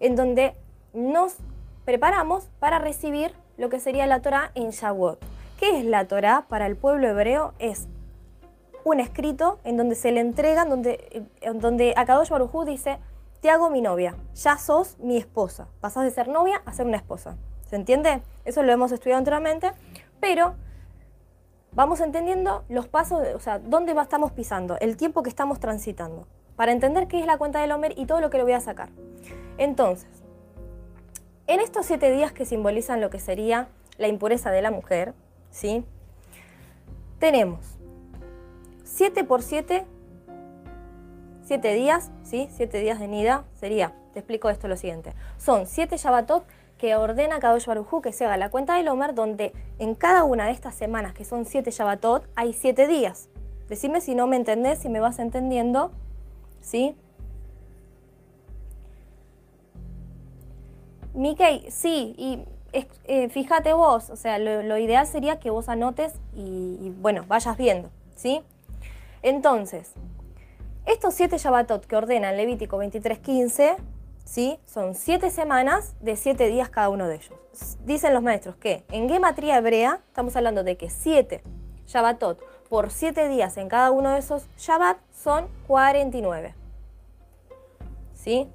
en 0.00 0.16
donde 0.16 0.56
nos 0.94 1.36
preparamos 1.84 2.48
para 2.58 2.80
recibir 2.80 3.32
lo 3.56 3.68
que 3.68 3.78
sería 3.78 4.08
la 4.08 4.20
Torah 4.20 4.50
en 4.56 4.70
Shavuot. 4.70 5.24
¿Qué 5.60 5.78
es 5.78 5.84
la 5.84 6.08
Torah 6.08 6.46
para 6.48 6.66
el 6.66 6.74
pueblo 6.74 7.06
hebreo? 7.06 7.54
Es 7.60 7.86
un 8.82 8.98
escrito 8.98 9.60
en 9.62 9.76
donde 9.76 9.94
se 9.94 10.10
le 10.10 10.18
entrega, 10.18 10.64
donde, 10.64 11.28
en 11.40 11.60
donde 11.60 11.94
Akadosh 11.96 12.30
Barujú 12.30 12.64
dice, 12.64 12.98
te 13.40 13.48
hago 13.48 13.70
mi 13.70 13.82
novia, 13.82 14.16
ya 14.34 14.58
sos 14.58 14.98
mi 14.98 15.18
esposa, 15.18 15.68
pasás 15.80 16.02
de 16.02 16.10
ser 16.10 16.26
novia 16.26 16.62
a 16.66 16.72
ser 16.72 16.84
una 16.84 16.96
esposa. 16.96 17.36
¿Se 17.70 17.76
entiende? 17.76 18.22
Eso 18.44 18.64
lo 18.64 18.72
hemos 18.72 18.90
estudiado 18.90 19.18
anteriormente, 19.18 19.70
pero 20.18 20.56
vamos 21.76 22.00
entendiendo 22.00 22.64
los 22.70 22.88
pasos, 22.88 23.22
o 23.34 23.38
sea, 23.38 23.58
dónde 23.58 23.92
estamos 23.92 24.32
pisando, 24.32 24.78
el 24.80 24.96
tiempo 24.96 25.22
que 25.22 25.28
estamos 25.28 25.60
transitando, 25.60 26.26
para 26.56 26.72
entender 26.72 27.06
qué 27.06 27.20
es 27.20 27.26
la 27.26 27.36
cuenta 27.36 27.60
del 27.60 27.70
Homer 27.70 27.92
y 27.96 28.06
todo 28.06 28.20
lo 28.22 28.30
que 28.30 28.38
le 28.38 28.44
voy 28.44 28.54
a 28.54 28.60
sacar. 28.60 28.88
Entonces, 29.58 30.08
en 31.46 31.60
estos 31.60 31.84
siete 31.84 32.10
días 32.10 32.32
que 32.32 32.46
simbolizan 32.46 33.02
lo 33.02 33.10
que 33.10 33.20
sería 33.20 33.68
la 33.98 34.08
impureza 34.08 34.50
de 34.50 34.62
la 34.62 34.70
mujer, 34.70 35.12
¿sí? 35.50 35.84
tenemos 37.18 37.60
7 38.84 39.24
por 39.24 39.42
7, 39.42 39.84
7 41.44 41.74
días, 41.74 42.10
¿sí? 42.22 42.48
7 42.52 42.80
días 42.80 42.98
de 42.98 43.08
Nida 43.08 43.44
sería, 43.52 43.92
te 44.14 44.20
explico 44.20 44.48
esto 44.48 44.66
lo 44.66 44.78
siguiente, 44.78 45.12
son 45.36 45.66
7 45.66 45.98
Shabbatot 45.98 46.44
que 46.78 46.96
ordena 46.96 47.38
Kadosh 47.38 47.66
Baruj 47.66 48.02
que 48.02 48.12
se 48.12 48.24
haga 48.24 48.36
la 48.36 48.50
cuenta 48.50 48.76
del 48.76 48.88
Omer, 48.88 49.14
donde 49.14 49.52
en 49.78 49.94
cada 49.94 50.24
una 50.24 50.46
de 50.46 50.52
estas 50.52 50.74
semanas, 50.74 51.14
que 51.14 51.24
son 51.24 51.44
7 51.44 51.70
Shabbatot, 51.70 52.26
hay 52.34 52.52
7 52.52 52.86
días. 52.86 53.28
Decime 53.68 54.00
si 54.00 54.14
no 54.14 54.26
me 54.26 54.36
entendés, 54.36 54.78
si 54.78 54.88
me 54.88 55.00
vas 55.00 55.18
entendiendo, 55.18 55.90
¿sí? 56.60 56.96
Mickey, 61.14 61.64
sí, 61.70 62.14
y 62.18 62.44
eh, 62.72 63.28
fíjate 63.30 63.72
vos, 63.72 64.10
o 64.10 64.16
sea, 64.16 64.38
lo, 64.38 64.76
ideal 64.76 65.06
sería 65.06 65.40
que 65.40 65.48
vos 65.48 65.68
anotes 65.70 66.12
y, 66.34 66.92
bueno, 67.00 67.24
vayas 67.26 67.56
viendo, 67.56 67.90
¿sí? 68.14 68.42
Entonces, 69.22 69.92
estos 70.84 71.14
siete 71.14 71.38
Shabbatot 71.38 71.86
que 71.86 71.96
ordena 71.96 72.30
el 72.30 72.36
Levítico 72.36 72.78
23.15, 72.78 73.76
¿sí? 74.26 74.58
Son 74.66 74.94
siete 74.94 75.30
semanas 75.30 75.94
de 76.00 76.16
siete 76.16 76.48
días 76.48 76.68
cada 76.68 76.90
uno 76.90 77.08
de 77.08 77.14
ellos. 77.14 77.32
Dicen 77.84 78.12
los 78.12 78.22
maestros 78.22 78.56
que 78.56 78.84
en 78.90 79.08
gematría 79.08 79.56
hebrea 79.56 80.00
estamos 80.08 80.36
hablando 80.36 80.62
de 80.64 80.76
que 80.76 80.90
siete 80.90 81.42
Shabbatot 81.86 82.38
por 82.68 82.90
siete 82.90 83.28
días 83.28 83.56
en 83.56 83.68
cada 83.68 83.90
uno 83.92 84.10
de 84.10 84.18
esos 84.18 84.46
Shabbat 84.58 84.98
son 85.12 85.48
49. 85.68 86.54
¿Sí? 88.12 88.48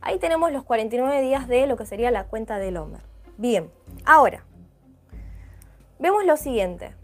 Ahí 0.00 0.18
tenemos 0.18 0.52
los 0.52 0.62
49 0.62 1.20
días 1.20 1.48
de 1.48 1.66
lo 1.66 1.76
que 1.76 1.84
sería 1.84 2.12
la 2.12 2.24
cuenta 2.24 2.58
del 2.58 2.76
Homer. 2.76 3.00
Bien, 3.36 3.72
ahora, 4.04 4.44
vemos 5.98 6.24
lo 6.24 6.36
siguiente. 6.36 6.94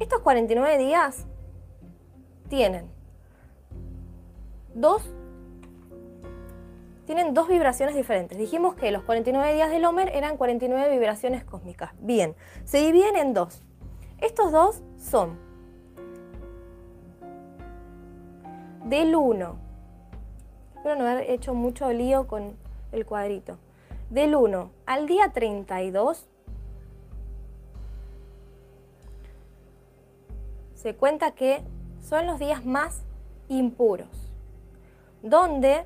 Estos 0.00 0.20
49 0.20 0.78
días 0.78 1.26
tienen 2.48 2.90
dos, 4.74 5.02
tienen 7.14 7.34
dos 7.34 7.46
vibraciones 7.46 7.94
diferentes. 7.94 8.38
Dijimos 8.38 8.74
que 8.74 8.90
los 8.90 9.02
49 9.02 9.52
días 9.52 9.70
del 9.70 9.84
Homer 9.84 10.08
eran 10.14 10.38
49 10.38 10.90
vibraciones 10.90 11.44
cósmicas. 11.44 11.90
Bien, 11.98 12.34
se 12.64 12.78
dividen 12.78 13.16
en 13.16 13.34
dos. 13.34 13.62
Estos 14.16 14.50
dos 14.50 14.82
son 14.96 15.38
del 18.86 19.14
1 19.14 19.58
Espero 20.74 20.96
no 20.96 21.06
haber 21.06 21.30
hecho 21.30 21.52
mucho 21.52 21.92
lío 21.92 22.26
con 22.26 22.56
el 22.92 23.04
cuadrito. 23.04 23.58
Del 24.08 24.34
1 24.34 24.70
al 24.86 25.06
día 25.06 25.32
32 25.34 26.26
se 30.72 30.94
cuenta 30.96 31.32
que 31.32 31.62
son 32.00 32.26
los 32.26 32.38
días 32.38 32.64
más 32.64 33.02
impuros, 33.48 34.08
donde 35.22 35.84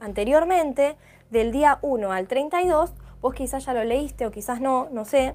anteriormente, 0.00 0.96
del 1.30 1.52
día 1.52 1.78
1 1.82 2.12
al 2.12 2.28
32, 2.28 2.92
vos 3.20 3.34
quizás 3.34 3.64
ya 3.64 3.74
lo 3.74 3.84
leíste 3.84 4.26
o 4.26 4.30
quizás 4.30 4.60
no, 4.60 4.88
no 4.92 5.04
sé, 5.04 5.34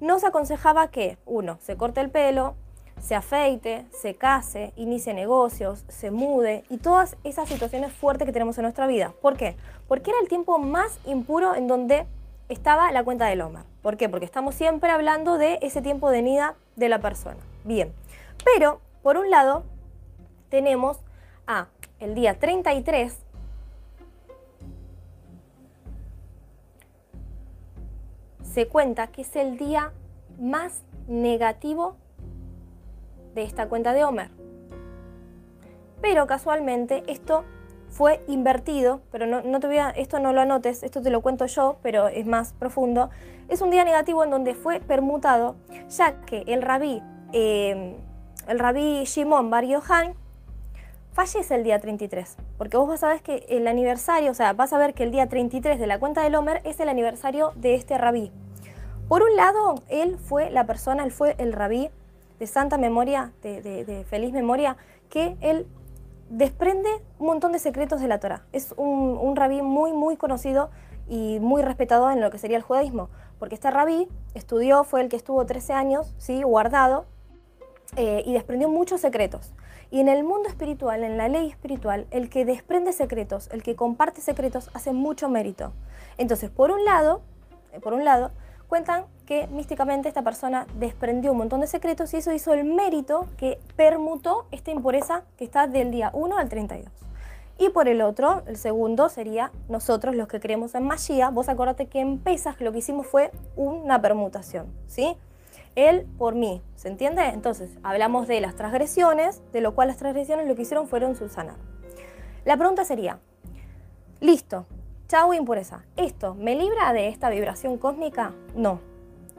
nos 0.00 0.24
aconsejaba 0.24 0.90
que, 0.90 1.18
uno, 1.26 1.58
se 1.60 1.76
corte 1.76 2.00
el 2.00 2.10
pelo, 2.10 2.56
se 3.00 3.14
afeite, 3.14 3.86
se 3.90 4.14
case, 4.14 4.72
inicie 4.76 5.14
negocios, 5.14 5.84
se 5.88 6.10
mude 6.10 6.64
y 6.70 6.78
todas 6.78 7.16
esas 7.24 7.48
situaciones 7.48 7.92
fuertes 7.92 8.26
que 8.26 8.32
tenemos 8.32 8.58
en 8.58 8.62
nuestra 8.62 8.86
vida. 8.86 9.12
¿Por 9.20 9.36
qué? 9.36 9.56
Porque 9.88 10.10
era 10.10 10.20
el 10.20 10.28
tiempo 10.28 10.58
más 10.58 10.98
impuro 11.04 11.54
en 11.54 11.66
donde 11.66 12.06
estaba 12.48 12.90
la 12.92 13.02
cuenta 13.02 13.26
del 13.26 13.40
Homer. 13.40 13.64
¿Por 13.82 13.96
qué? 13.96 14.08
Porque 14.08 14.24
estamos 14.24 14.54
siempre 14.54 14.90
hablando 14.90 15.38
de 15.38 15.58
ese 15.62 15.82
tiempo 15.82 16.10
de 16.10 16.22
nida 16.22 16.54
de 16.76 16.88
la 16.88 17.00
persona. 17.00 17.38
Bien, 17.64 17.92
pero 18.44 18.80
por 19.02 19.16
un 19.16 19.30
lado 19.30 19.64
tenemos 20.48 20.98
a 21.46 21.68
el 21.98 22.14
día 22.14 22.38
33, 22.38 23.16
se 28.52 28.68
cuenta 28.68 29.06
que 29.06 29.22
es 29.22 29.34
el 29.36 29.56
día 29.56 29.92
más 30.38 30.82
negativo 31.08 31.96
de 33.34 33.44
esta 33.44 33.68
cuenta 33.68 33.94
de 33.94 34.04
Homer. 34.04 34.30
Pero 36.02 36.26
casualmente 36.26 37.02
esto 37.06 37.44
fue 37.88 38.22
invertido, 38.26 39.00
pero 39.10 39.26
no, 39.26 39.60
te 39.60 39.66
voy 39.66 39.78
a, 39.78 39.90
esto 39.90 40.18
no 40.18 40.32
lo 40.32 40.40
anotes, 40.40 40.82
esto 40.82 41.00
te 41.00 41.10
lo 41.10 41.20
cuento 41.22 41.46
yo, 41.46 41.76
pero 41.82 42.08
es 42.08 42.26
más 42.26 42.52
profundo. 42.52 43.10
Es 43.48 43.62
un 43.62 43.70
día 43.70 43.84
negativo 43.84 44.24
en 44.24 44.30
donde 44.30 44.54
fue 44.54 44.80
permutado, 44.80 45.56
ya 45.88 46.20
que 46.22 46.44
el 46.46 46.62
rabí, 46.62 47.02
eh, 47.32 47.96
el 48.48 48.58
rabí 48.58 49.04
Shimon 49.04 49.50
Bar 49.50 49.64
Yohan 49.64 50.14
fallece 51.12 51.54
el 51.54 51.62
día 51.62 51.78
33, 51.78 52.36
porque 52.58 52.76
vos 52.76 52.88
vas 52.88 53.02
a 53.02 53.08
ver 53.08 53.22
que 53.22 53.44
el 53.48 53.66
aniversario, 53.66 54.30
o 54.30 54.34
sea, 54.34 54.52
vas 54.54 54.72
a 54.72 54.78
ver 54.78 54.94
que 54.94 55.02
el 55.02 55.10
día 55.10 55.28
33 55.28 55.78
de 55.78 55.86
la 55.86 55.98
cuenta 55.98 56.22
del 56.22 56.34
Homer 56.34 56.60
es 56.64 56.80
el 56.80 56.88
aniversario 56.88 57.52
de 57.56 57.74
este 57.74 57.98
rabí. 57.98 58.32
Por 59.08 59.22
un 59.22 59.36
lado, 59.36 59.74
él 59.88 60.16
fue 60.18 60.50
la 60.50 60.66
persona, 60.66 61.04
él 61.04 61.12
fue 61.12 61.34
el 61.38 61.52
rabí 61.52 61.90
de 62.38 62.46
santa 62.46 62.78
memoria, 62.78 63.32
de, 63.42 64.06
feliz 64.08 64.32
memoria, 64.32 64.76
que 65.10 65.36
él 65.40 65.66
desprende 66.30 66.88
un 67.18 67.26
montón 67.26 67.52
de 67.52 67.58
secretos 67.58 68.00
de 68.00 68.08
la 68.08 68.18
Torah. 68.18 68.46
Es 68.52 68.72
un, 68.78 69.36
rabí 69.36 69.60
muy, 69.60 69.92
muy 69.92 70.16
conocido 70.16 70.70
y 71.08 71.40
muy 71.40 71.62
respetado 71.62 72.10
en 72.10 72.20
lo 72.20 72.30
que 72.30 72.38
sería 72.38 72.56
el 72.56 72.62
judaísmo, 72.62 73.10
porque 73.38 73.54
este 73.54 73.70
rabí 73.70 74.08
estudió, 74.34 74.82
fue 74.82 75.02
el 75.02 75.10
que 75.10 75.16
estuvo 75.16 75.44
13 75.44 75.74
años, 75.74 76.14
¿sí? 76.16 76.42
guardado, 76.42 77.04
eh, 77.96 78.22
y 78.24 78.32
desprendió 78.32 78.70
muchos 78.70 79.02
secretos. 79.02 79.52
Y 79.92 80.00
en 80.00 80.08
el 80.08 80.24
mundo 80.24 80.48
espiritual, 80.48 81.04
en 81.04 81.18
la 81.18 81.28
ley 81.28 81.50
espiritual, 81.50 82.06
el 82.10 82.30
que 82.30 82.46
desprende 82.46 82.94
secretos, 82.94 83.50
el 83.52 83.62
que 83.62 83.76
comparte 83.76 84.22
secretos, 84.22 84.70
hace 84.72 84.94
mucho 84.94 85.28
mérito. 85.28 85.74
Entonces, 86.16 86.48
por 86.48 86.70
un 86.70 86.82
lado, 86.86 87.20
eh, 87.72 87.78
por 87.78 87.92
un 87.92 88.02
lado, 88.02 88.30
cuentan 88.68 89.04
que 89.26 89.48
místicamente 89.48 90.08
esta 90.08 90.22
persona 90.22 90.66
desprendió 90.78 91.32
un 91.32 91.36
montón 91.36 91.60
de 91.60 91.66
secretos 91.66 92.14
y 92.14 92.16
eso 92.16 92.32
hizo 92.32 92.54
el 92.54 92.64
mérito 92.64 93.26
que 93.36 93.60
permutó 93.76 94.46
esta 94.50 94.70
impureza 94.70 95.24
que 95.36 95.44
está 95.44 95.66
del 95.66 95.90
día 95.90 96.10
1 96.14 96.38
al 96.38 96.48
32. 96.48 96.90
Y 97.58 97.68
por 97.68 97.86
el 97.86 98.00
otro, 98.00 98.44
el 98.46 98.56
segundo 98.56 99.10
sería 99.10 99.52
nosotros 99.68 100.16
los 100.16 100.26
que 100.26 100.40
creemos 100.40 100.74
en 100.74 100.84
magia. 100.84 101.28
Vos 101.28 101.50
acordate 101.50 101.88
que 101.88 102.00
en 102.00 102.18
Pesas 102.18 102.58
lo 102.62 102.72
que 102.72 102.78
hicimos 102.78 103.06
fue 103.06 103.30
una 103.56 104.00
permutación, 104.00 104.72
¿sí? 104.86 105.18
Él 105.74 106.06
por 106.18 106.34
mí, 106.34 106.62
¿se 106.76 106.88
entiende? 106.88 107.24
Entonces, 107.26 107.70
hablamos 107.82 108.28
de 108.28 108.40
las 108.40 108.54
transgresiones, 108.54 109.42
de 109.52 109.60
lo 109.60 109.74
cual 109.74 109.88
las 109.88 109.96
transgresiones 109.96 110.46
lo 110.46 110.54
que 110.54 110.62
hicieron 110.62 110.88
fueron 110.88 111.16
subsanar. 111.16 111.56
La 112.44 112.56
pregunta 112.56 112.84
sería, 112.84 113.20
listo, 114.20 114.66
Chau 115.12 115.34
impureza. 115.34 115.84
¿Esto 115.98 116.34
me 116.34 116.54
libra 116.54 116.94
de 116.94 117.08
esta 117.08 117.28
vibración 117.28 117.76
cósmica? 117.76 118.32
No, 118.54 118.80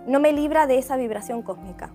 no 0.05 0.19
me 0.19 0.31
libra 0.31 0.67
de 0.67 0.77
esa 0.77 0.97
vibración 0.97 1.41
cósmica. 1.41 1.89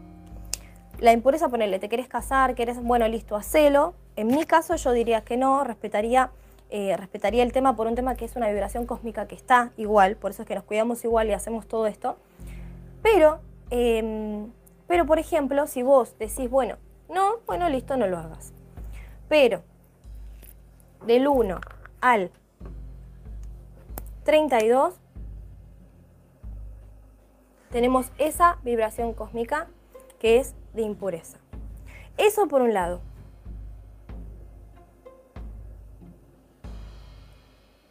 La 0.98 1.12
impureza, 1.12 1.48
ponerle, 1.48 1.78
te 1.78 1.88
quieres 1.88 2.08
casar, 2.08 2.56
quieres, 2.56 2.82
bueno, 2.82 3.06
listo, 3.06 3.36
hacelo. 3.36 3.94
En 4.16 4.26
mi 4.26 4.44
caso 4.46 4.74
yo 4.74 4.90
diría 4.90 5.20
que 5.20 5.36
no, 5.36 5.62
respetaría, 5.62 6.32
eh, 6.70 6.96
respetaría 6.96 7.44
el 7.44 7.52
tema 7.52 7.76
por 7.76 7.86
un 7.86 7.94
tema 7.94 8.16
que 8.16 8.24
es 8.24 8.34
una 8.34 8.48
vibración 8.48 8.84
cósmica 8.84 9.28
que 9.28 9.36
está 9.36 9.70
igual, 9.76 10.16
por 10.16 10.32
eso 10.32 10.42
es 10.42 10.48
que 10.48 10.56
nos 10.56 10.64
cuidamos 10.64 11.04
igual 11.04 11.28
y 11.28 11.34
hacemos 11.34 11.68
todo 11.68 11.86
esto. 11.86 12.16
Pero, 13.00 13.38
em, 13.70 14.50
pero 14.86 15.06
por 15.06 15.18
ejemplo, 15.18 15.66
si 15.66 15.82
vos 15.82 16.16
decís, 16.18 16.48
bueno, 16.50 16.76
no, 17.08 17.38
bueno, 17.46 17.68
listo, 17.68 17.96
no 17.96 18.06
lo 18.06 18.18
hagas. 18.18 18.52
Pero 19.28 19.62
del 21.06 21.28
1 21.28 21.60
al 22.00 22.30
32 24.24 24.94
tenemos 27.70 28.10
esa 28.18 28.58
vibración 28.62 29.12
cósmica 29.12 29.68
que 30.18 30.38
es 30.38 30.54
de 30.74 30.82
impureza. 30.82 31.38
Eso 32.16 32.48
por 32.48 32.62
un 32.62 32.74
lado. 32.74 33.00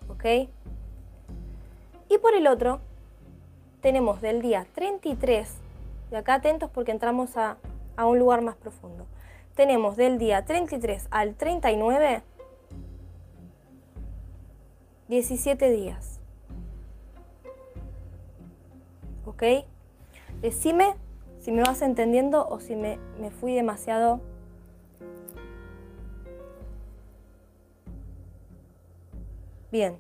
¿Ok? 0.10 0.50
Y 2.10 2.18
por 2.18 2.34
el 2.34 2.48
otro, 2.48 2.80
tenemos 3.82 4.22
del 4.22 4.42
día 4.42 4.66
33, 4.74 5.56
y 6.12 6.16
acá 6.16 6.36
atentos 6.36 6.70
porque 6.70 6.92
entramos 6.92 7.38
a, 7.38 7.58
a 7.96 8.06
un 8.06 8.20
lugar 8.20 8.42
más 8.42 8.56
profundo. 8.56 9.06
Tenemos 9.56 9.98
del 9.98 10.18
día 10.18 10.46
33 10.46 11.08
al 11.10 11.36
39, 11.36 12.22
17 15.08 15.70
días. 15.72 16.18
¿ok? 19.28 19.44
Decime 20.42 20.96
si 21.40 21.52
me 21.52 21.62
vas 21.62 21.82
entendiendo 21.82 22.48
o 22.48 22.60
si 22.60 22.76
me, 22.76 22.98
fui 23.40 23.54
demasiado... 23.54 24.22
Bien, 29.72 29.98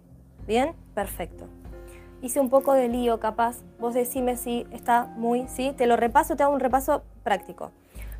bien, 0.47 0.73
perfecto. 0.95 1.47
Hice 2.27 2.41
un 2.41 2.49
poco 2.49 2.73
de 2.73 2.89
lío 2.89 3.21
capaz, 3.21 3.63
vos 3.79 3.93
decime 3.93 4.35
si 4.35 4.67
está 4.71 5.05
muy, 5.05 5.47
sí, 5.47 5.73
te 5.77 5.87
lo 5.87 5.95
repaso, 5.95 6.35
te 6.35 6.43
hago 6.43 6.53
un 6.53 6.59
repaso 6.59 7.03
práctico. 7.23 7.71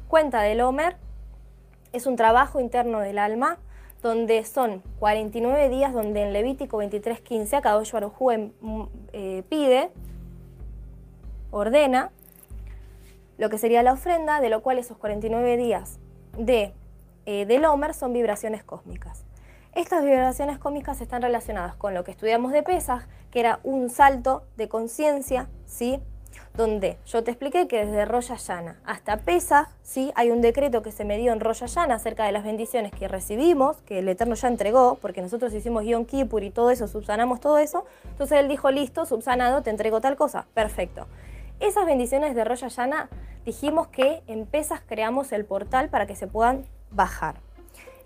Cuenta 0.07 0.41
del 0.41 0.61
Homer 0.61 0.95
es 1.91 2.05
un 2.05 2.15
trabajo 2.15 2.61
interno 2.61 3.01
del 3.01 3.19
alma 3.19 3.57
donde 4.01 4.45
son 4.45 4.81
49 4.99 5.67
días 5.67 5.91
donde 5.91 6.21
en 6.21 6.31
Levítico 6.31 6.81
23.15 6.81 7.57
Akadosh 7.57 7.91
Baruj 7.91 8.15
eh, 9.11 9.43
pide, 9.49 9.89
ordena 11.51 12.11
lo 13.37 13.49
que 13.49 13.57
sería 13.57 13.83
la 13.83 13.91
ofrenda, 13.91 14.39
de 14.39 14.49
lo 14.49 14.61
cual 14.63 14.79
esos 14.79 14.95
49 14.97 15.57
días 15.57 15.99
de, 16.37 16.73
eh, 17.25 17.45
del 17.45 17.65
Homer 17.65 17.93
son 17.93 18.13
vibraciones 18.13 18.63
cósmicas. 18.63 19.26
Estas 19.77 20.03
vibraciones 20.03 20.57
cósmicas 20.57 21.01
están 21.01 21.21
relacionadas 21.21 21.75
con 21.75 21.93
lo 21.93 22.03
que 22.03 22.09
estudiamos 22.09 22.51
de 22.51 22.63
Pesach, 22.63 23.03
que 23.29 23.39
era 23.39 23.59
un 23.63 23.91
salto 23.91 24.41
de 24.55 24.67
conciencia, 24.67 25.49
¿sí? 25.67 25.99
donde 26.55 26.97
yo 27.05 27.23
te 27.23 27.29
expliqué 27.29 27.67
que 27.67 27.85
desde 27.85 28.05
Roya 28.05 28.37
Llana 28.37 28.79
hasta 28.85 29.17
Pesach, 29.17 29.67
¿sí? 29.83 30.11
hay 30.15 30.31
un 30.31 30.41
decreto 30.41 30.81
que 30.81 30.91
se 30.91 31.05
me 31.05 31.19
dio 31.19 31.31
en 31.31 31.39
Roya 31.39 31.67
Llana 31.67 31.93
acerca 31.93 32.25
de 32.25 32.31
las 32.31 32.43
bendiciones 32.43 32.91
que 32.91 33.07
recibimos, 33.07 33.77
que 33.83 33.99
el 33.99 34.09
Eterno 34.09 34.33
ya 34.33 34.47
entregó, 34.47 34.97
porque 34.99 35.21
nosotros 35.21 35.53
hicimos 35.53 35.85
Yom 35.85 36.05
Kippur 36.05 36.43
y 36.43 36.49
todo 36.49 36.71
eso, 36.71 36.87
subsanamos 36.87 37.39
todo 37.39 37.59
eso. 37.59 37.85
Entonces 38.05 38.39
él 38.39 38.47
dijo, 38.47 38.71
listo, 38.71 39.05
subsanado, 39.05 39.61
te 39.61 39.69
entrego 39.69 40.01
tal 40.01 40.15
cosa. 40.15 40.47
Perfecto. 40.55 41.05
Esas 41.59 41.85
bendiciones 41.85 42.33
de 42.33 42.43
Roya 42.43 42.69
Llana 42.69 43.09
dijimos 43.45 43.89
que 43.89 44.23
en 44.25 44.47
Pesach 44.47 44.81
creamos 44.87 45.31
el 45.33 45.45
portal 45.45 45.89
para 45.89 46.07
que 46.07 46.15
se 46.15 46.25
puedan 46.25 46.65
bajar. 46.89 47.46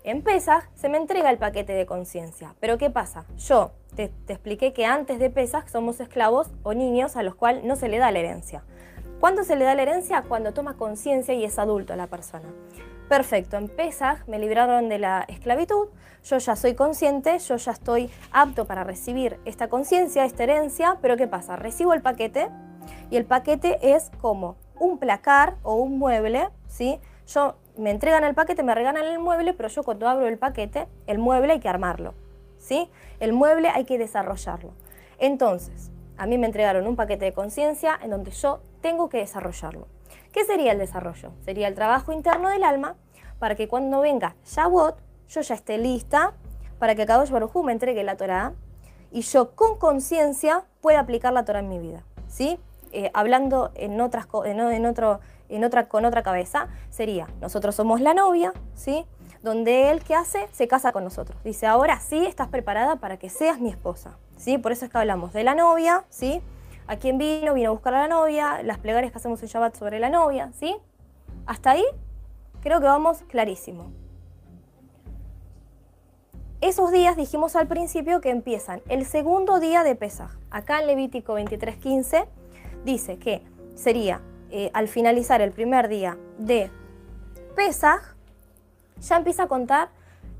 En 0.04 0.22
Pesach 0.22 0.68
se 0.74 0.88
me 0.88 0.98
entrega 0.98 1.30
el 1.30 1.38
paquete 1.38 1.72
de 1.74 1.86
conciencia. 1.86 2.56
Pero 2.58 2.76
¿qué 2.76 2.90
pasa? 2.90 3.24
Yo 3.38 3.70
te, 3.94 4.12
expliqué 4.26 4.72
que 4.72 4.84
antes 4.84 5.20
de 5.20 5.30
Pesach 5.30 5.68
somos 5.68 6.00
esclavos 6.00 6.50
o 6.64 6.74
niños 6.74 7.16
a 7.16 7.22
los 7.22 7.36
cuales 7.36 7.62
no 7.62 7.76
se 7.76 7.88
le 7.88 7.98
da 7.98 8.10
la 8.10 8.18
herencia. 8.18 8.64
¿Cuándo 9.20 9.44
se 9.44 9.54
le 9.54 9.64
da 9.64 9.76
la 9.76 9.82
herencia? 9.82 10.22
Cuando 10.22 10.52
toma 10.52 10.76
conciencia 10.76 11.34
y 11.34 11.44
es 11.44 11.56
adulto 11.56 11.94
la 11.94 12.08
persona. 12.08 12.48
Perfecto, 13.08 13.56
en 13.56 13.68
Pesach 13.68 14.26
me 14.26 14.40
libraron 14.40 14.88
de 14.88 14.98
la 14.98 15.24
esclavitud, 15.28 15.88
yo 16.24 16.38
ya 16.38 16.56
soy 16.56 16.74
consciente, 16.74 17.38
yo 17.38 17.56
ya 17.56 17.72
estoy 17.72 18.10
apto 18.32 18.64
para 18.64 18.84
recibir 18.84 19.38
esta 19.44 19.68
conciencia, 19.68 20.24
esta 20.24 20.44
herencia, 20.44 20.96
pero 21.00 21.16
¿qué 21.16 21.28
pasa? 21.28 21.54
Recibo 21.56 21.92
el 21.92 22.02
paquete 22.02 22.48
y 23.10 23.16
el 23.16 23.24
paquete 23.24 23.78
es 23.94 24.10
como 24.20 24.56
un 24.80 24.98
placar 24.98 25.56
o 25.62 25.74
un 25.74 25.98
mueble, 25.98 26.48
¿sí? 26.66 26.98
Yo 27.26 27.56
me 27.76 27.90
entregan 27.90 28.24
el 28.24 28.34
paquete, 28.34 28.62
me 28.62 28.74
regalan 28.74 29.04
el 29.04 29.18
mueble, 29.18 29.54
pero 29.54 29.68
yo 29.68 29.82
cuando 29.82 30.08
abro 30.08 30.26
el 30.26 30.38
paquete, 30.38 30.88
el 31.06 31.18
mueble 31.18 31.54
hay 31.54 31.60
que 31.60 31.68
armarlo, 31.68 32.14
¿sí? 32.58 32.90
El 33.20 33.32
mueble 33.32 33.68
hay 33.68 33.84
que 33.84 33.98
desarrollarlo. 33.98 34.72
Entonces, 35.18 35.90
a 36.16 36.26
mí 36.26 36.38
me 36.38 36.46
entregaron 36.46 36.86
un 36.86 36.96
paquete 36.96 37.24
de 37.24 37.32
conciencia 37.32 37.98
en 38.02 38.10
donde 38.10 38.30
yo 38.30 38.60
tengo 38.80 39.08
que 39.08 39.18
desarrollarlo. 39.18 39.86
¿Qué 40.32 40.44
sería 40.44 40.72
el 40.72 40.78
desarrollo? 40.78 41.32
Sería 41.44 41.68
el 41.68 41.74
trabajo 41.74 42.12
interno 42.12 42.48
del 42.48 42.64
alma 42.64 42.96
para 43.38 43.54
que 43.54 43.68
cuando 43.68 44.00
venga 44.00 44.36
Shavuot, 44.44 44.96
yo 45.28 45.40
ya 45.40 45.54
esté 45.54 45.78
lista 45.78 46.34
para 46.78 46.94
que 46.94 47.06
Kadosh 47.06 47.30
Baruj 47.30 47.64
me 47.64 47.72
entregue 47.72 48.04
la 48.04 48.16
Torah 48.16 48.52
y 49.10 49.22
yo 49.22 49.54
con 49.54 49.78
conciencia 49.78 50.64
pueda 50.80 51.00
aplicar 51.00 51.32
la 51.32 51.44
Torah 51.44 51.60
en 51.60 51.68
mi 51.68 51.78
vida, 51.78 52.04
¿sí? 52.28 52.58
Eh, 52.92 53.10
hablando 53.14 53.72
en 53.74 54.00
otras 54.00 54.26
en, 54.44 54.60
en 54.60 54.86
otro 54.86 55.20
en 55.56 55.64
otra, 55.64 55.88
con 55.88 56.04
otra 56.04 56.22
cabeza, 56.22 56.68
sería, 56.90 57.28
nosotros 57.40 57.74
somos 57.74 58.00
la 58.00 58.14
novia, 58.14 58.52
¿sí? 58.74 59.04
Donde 59.42 59.90
él, 59.90 60.02
¿qué 60.04 60.14
hace? 60.14 60.48
Se 60.52 60.68
casa 60.68 60.92
con 60.92 61.04
nosotros. 61.04 61.42
Dice, 61.42 61.66
ahora 61.66 62.00
sí 62.00 62.24
estás 62.24 62.48
preparada 62.48 62.96
para 62.96 63.16
que 63.16 63.28
seas 63.28 63.60
mi 63.60 63.70
esposa, 63.70 64.16
¿sí? 64.36 64.58
Por 64.58 64.72
eso 64.72 64.84
es 64.84 64.90
que 64.90 64.98
hablamos 64.98 65.32
de 65.32 65.44
la 65.44 65.54
novia, 65.54 66.04
¿sí? 66.10 66.40
¿A 66.86 66.96
quién 66.96 67.18
vino? 67.18 67.54
Vino 67.54 67.70
a 67.70 67.72
buscar 67.72 67.94
a 67.94 68.02
la 68.02 68.08
novia, 68.08 68.62
las 68.62 68.78
plegarias 68.78 69.12
que 69.12 69.18
hacemos 69.18 69.42
en 69.42 69.48
Shabbat 69.48 69.76
sobre 69.76 69.98
la 69.98 70.10
novia, 70.10 70.50
¿sí? 70.52 70.76
Hasta 71.46 71.72
ahí 71.72 71.84
creo 72.60 72.80
que 72.80 72.86
vamos 72.86 73.22
clarísimo. 73.28 73.90
Esos 76.60 76.92
días 76.92 77.16
dijimos 77.16 77.56
al 77.56 77.66
principio 77.66 78.20
que 78.20 78.30
empiezan 78.30 78.82
el 78.88 79.04
segundo 79.04 79.58
día 79.58 79.82
de 79.82 79.96
Pesaj. 79.96 80.30
Acá 80.50 80.80
en 80.80 80.86
Levítico 80.86 81.34
23:15 81.34 82.26
dice 82.84 83.18
que 83.18 83.42
sería 83.74 84.20
eh, 84.54 84.70
al 84.74 84.86
finalizar 84.86 85.40
el 85.40 85.50
primer 85.50 85.88
día 85.88 86.18
de 86.36 86.70
Pesaj, 87.56 88.14
ya 89.00 89.16
empieza 89.16 89.44
a 89.44 89.48
contar 89.48 89.88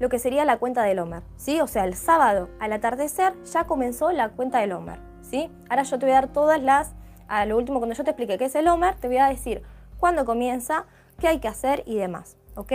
lo 0.00 0.10
que 0.10 0.18
sería 0.18 0.44
la 0.44 0.58
cuenta 0.58 0.82
del 0.82 0.98
Homer, 0.98 1.22
¿sí? 1.38 1.62
O 1.62 1.66
sea, 1.66 1.84
el 1.84 1.94
sábado 1.94 2.50
al 2.60 2.74
atardecer 2.74 3.32
ya 3.44 3.64
comenzó 3.64 4.12
la 4.12 4.28
cuenta 4.28 4.58
del 4.58 4.72
Homer, 4.72 4.98
¿sí? 5.22 5.50
Ahora 5.70 5.84
yo 5.84 5.98
te 5.98 6.04
voy 6.04 6.12
a 6.12 6.16
dar 6.16 6.28
todas 6.28 6.62
las, 6.62 6.92
a 7.26 7.46
lo 7.46 7.56
último 7.56 7.78
cuando 7.78 7.94
yo 7.94 8.04
te 8.04 8.10
explique 8.10 8.36
qué 8.36 8.44
es 8.44 8.54
el 8.54 8.68
Homer, 8.68 8.96
te 8.96 9.08
voy 9.08 9.16
a 9.16 9.28
decir 9.28 9.62
cuándo 9.98 10.26
comienza, 10.26 10.84
qué 11.18 11.28
hay 11.28 11.38
que 11.38 11.48
hacer 11.48 11.82
y 11.86 11.96
demás, 11.96 12.36
¿ok? 12.54 12.72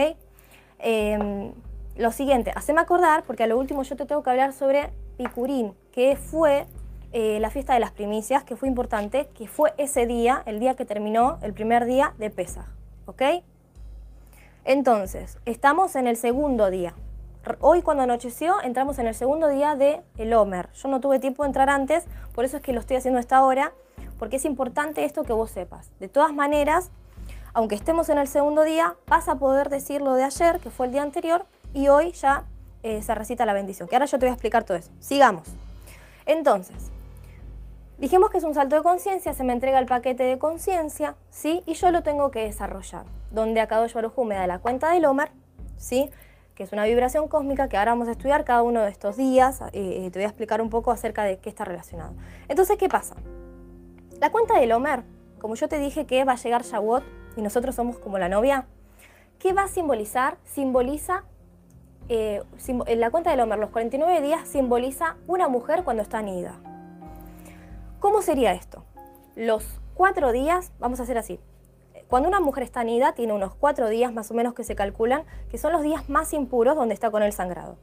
Em, 0.79 1.53
lo 1.95 2.11
siguiente, 2.11 2.51
haceme 2.55 2.81
acordar, 2.81 3.25
porque 3.25 3.43
a 3.43 3.47
lo 3.47 3.59
último 3.59 3.83
yo 3.83 3.95
te 3.95 4.07
tengo 4.07 4.23
que 4.23 4.29
hablar 4.31 4.53
sobre 4.53 4.91
Picurín, 5.17 5.75
que 5.91 6.15
fue 6.15 6.65
eh, 7.13 7.39
la 7.39 7.49
fiesta 7.49 7.73
de 7.73 7.79
las 7.79 7.91
primicias, 7.91 8.43
que 8.43 8.55
fue 8.55 8.67
importante, 8.67 9.27
que 9.35 9.47
fue 9.47 9.73
ese 9.77 10.05
día, 10.05 10.43
el 10.45 10.59
día 10.59 10.75
que 10.75 10.85
terminó, 10.85 11.39
el 11.41 11.53
primer 11.53 11.85
día 11.85 12.13
de 12.17 12.29
Pesaj. 12.29 12.65
¿Ok? 13.05 13.21
Entonces, 14.65 15.37
estamos 15.45 15.95
en 15.95 16.07
el 16.07 16.17
segundo 16.17 16.69
día. 16.69 16.93
Hoy 17.61 17.81
cuando 17.81 18.03
anocheció 18.03 18.61
entramos 18.61 18.99
en 18.99 19.07
el 19.07 19.15
segundo 19.15 19.47
día 19.47 19.75
de 19.75 20.01
el 20.17 20.33
Homer. 20.33 20.69
Yo 20.73 20.89
no 20.89 20.99
tuve 20.99 21.19
tiempo 21.19 21.43
de 21.43 21.47
entrar 21.47 21.69
antes, 21.69 22.03
por 22.35 22.43
eso 22.43 22.57
es 22.57 22.63
que 22.63 22.73
lo 22.73 22.81
estoy 22.81 22.97
haciendo 22.97 23.19
esta 23.19 23.43
hora, 23.45 23.71
porque 24.19 24.35
es 24.35 24.43
importante 24.43 25.05
esto 25.05 25.23
que 25.23 25.31
vos 25.31 25.51
sepas. 25.51 25.89
De 25.99 26.09
todas 26.09 26.33
maneras, 26.33 26.91
aunque 27.53 27.75
estemos 27.75 28.09
en 28.09 28.17
el 28.17 28.27
segundo 28.27 28.63
día, 28.63 28.95
vas 29.07 29.29
a 29.29 29.35
poder 29.35 29.69
decir 29.69 30.01
lo 30.01 30.15
de 30.15 30.25
ayer, 30.25 30.59
que 30.59 30.69
fue 30.69 30.87
el 30.87 30.91
día 30.91 31.03
anterior, 31.03 31.45
y 31.73 31.87
hoy 31.87 32.11
ya 32.11 32.43
eh, 32.83 33.01
se 33.01 33.15
recita 33.15 33.45
la 33.45 33.53
bendición, 33.53 33.87
que 33.87 33.95
ahora 33.95 34.05
yo 34.05 34.19
te 34.19 34.25
voy 34.25 34.31
a 34.31 34.33
explicar 34.33 34.65
todo 34.65 34.75
eso. 34.75 34.91
Sigamos. 34.99 35.47
Entonces, 36.25 36.91
Dijimos 37.97 38.29
que 38.29 38.37
es 38.37 38.43
un 38.43 38.53
salto 38.53 38.75
de 38.75 38.83
conciencia, 38.83 39.33
se 39.33 39.43
me 39.43 39.53
entrega 39.53 39.79
el 39.79 39.87
paquete 39.87 40.21
de 40.21 40.37
conciencia, 40.37 41.15
¿sí? 41.31 41.63
Y 41.65 41.73
yo 41.73 41.89
lo 41.89 42.03
tengo 42.03 42.29
que 42.29 42.41
desarrollar. 42.41 43.05
Donde 43.31 43.59
Akadosh 43.59 43.93
Baruj 43.93 44.23
me 44.23 44.35
da 44.35 44.45
la 44.45 44.59
cuenta 44.59 44.91
del 44.91 45.05
Homer, 45.05 45.31
¿sí? 45.77 46.11
Que 46.53 46.61
es 46.61 46.71
una 46.73 46.85
vibración 46.85 47.27
cósmica 47.27 47.69
que 47.69 47.75
ahora 47.75 47.93
vamos 47.93 48.07
a 48.07 48.11
estudiar 48.11 48.45
cada 48.45 48.61
uno 48.61 48.81
de 48.81 48.91
estos 48.91 49.17
días. 49.17 49.61
Eh, 49.61 49.69
eh, 49.73 50.11
te 50.11 50.19
voy 50.19 50.25
a 50.25 50.27
explicar 50.27 50.61
un 50.61 50.69
poco 50.69 50.91
acerca 50.91 51.23
de 51.23 51.39
qué 51.39 51.49
está 51.49 51.65
relacionado. 51.65 52.13
Entonces, 52.47 52.77
¿qué 52.77 52.87
pasa? 52.87 53.15
La 54.19 54.31
cuenta 54.31 54.59
del 54.59 54.71
Homer, 54.73 55.01
como 55.39 55.55
yo 55.55 55.67
te 55.67 55.79
dije 55.79 56.05
que 56.05 56.23
va 56.23 56.33
a 56.33 56.37
llegar 56.37 56.61
Shavuot 56.61 57.03
y 57.35 57.41
nosotros 57.41 57.73
somos 57.73 57.97
como 57.97 58.19
la 58.19 58.29
novia, 58.29 58.67
¿qué 59.39 59.53
va 59.53 59.63
a 59.63 59.67
simbolizar? 59.67 60.37
Simboliza 60.43 61.23
eh, 62.09 62.43
la 62.95 63.09
cuenta 63.09 63.31
del 63.31 63.39
Homer, 63.39 63.57
los 63.57 63.71
49 63.71 64.21
días, 64.21 64.47
simboliza 64.47 65.15
una 65.25 65.47
mujer 65.47 65.83
cuando 65.83 66.03
está 66.03 66.19
anida. 66.19 66.59
¿Cómo 67.99 68.21
sería 68.21 68.53
esto? 68.53 68.83
Los 69.35 69.65
cuatro 69.95 70.31
días, 70.31 70.71
vamos 70.79 70.99
a 70.99 71.03
hacer 71.03 71.17
así. 71.17 71.39
Cuando 72.07 72.29
una 72.29 72.39
mujer 72.39 72.63
está 72.63 72.81
anida, 72.81 73.13
tiene 73.13 73.33
unos 73.33 73.55
cuatro 73.55 73.89
días 73.89 74.13
más 74.13 74.29
o 74.29 74.35
menos 74.35 74.53
que 74.53 74.63
se 74.63 74.75
calculan, 74.75 75.23
que 75.49 75.57
son 75.57 75.73
los 75.73 75.81
días 75.81 76.07
más 76.07 76.31
impuros 76.33 76.75
donde 76.75 76.93
está 76.93 77.09
con 77.09 77.23
el 77.23 77.33
sangrado. 77.33 77.77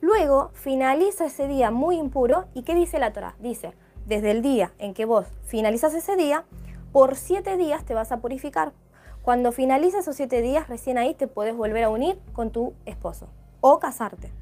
Luego 0.00 0.50
finaliza 0.54 1.26
ese 1.26 1.46
día 1.46 1.70
muy 1.70 1.98
impuro 1.98 2.46
y 2.54 2.62
¿qué 2.62 2.74
dice 2.74 2.98
la 2.98 3.12
Torah? 3.12 3.34
Dice, 3.38 3.74
desde 4.06 4.30
el 4.30 4.40
día 4.40 4.72
en 4.78 4.94
que 4.94 5.04
vos 5.04 5.26
finalizas 5.44 5.92
ese 5.92 6.16
día, 6.16 6.44
por 6.90 7.14
siete 7.14 7.58
días 7.58 7.84
te 7.84 7.92
vas 7.92 8.12
a 8.12 8.20
purificar. 8.20 8.72
Cuando 9.20 9.52
finaliza 9.52 9.98
esos 9.98 10.16
siete 10.16 10.40
días, 10.40 10.68
recién 10.68 10.96
ahí 10.96 11.12
te 11.12 11.26
puedes 11.26 11.54
volver 11.54 11.84
a 11.84 11.90
unir 11.90 12.18
con 12.32 12.50
tu 12.50 12.72
esposo 12.86 13.28
o 13.60 13.78
casarte. 13.78 14.32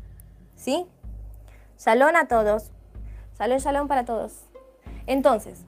¿Sí? 0.54 0.86
Shalom 1.76 2.14
a 2.14 2.28
todos. 2.28 2.70
Shalom, 3.36 3.58
shalom 3.58 3.88
para 3.88 4.04
todos. 4.04 4.47
Entonces, 5.08 5.64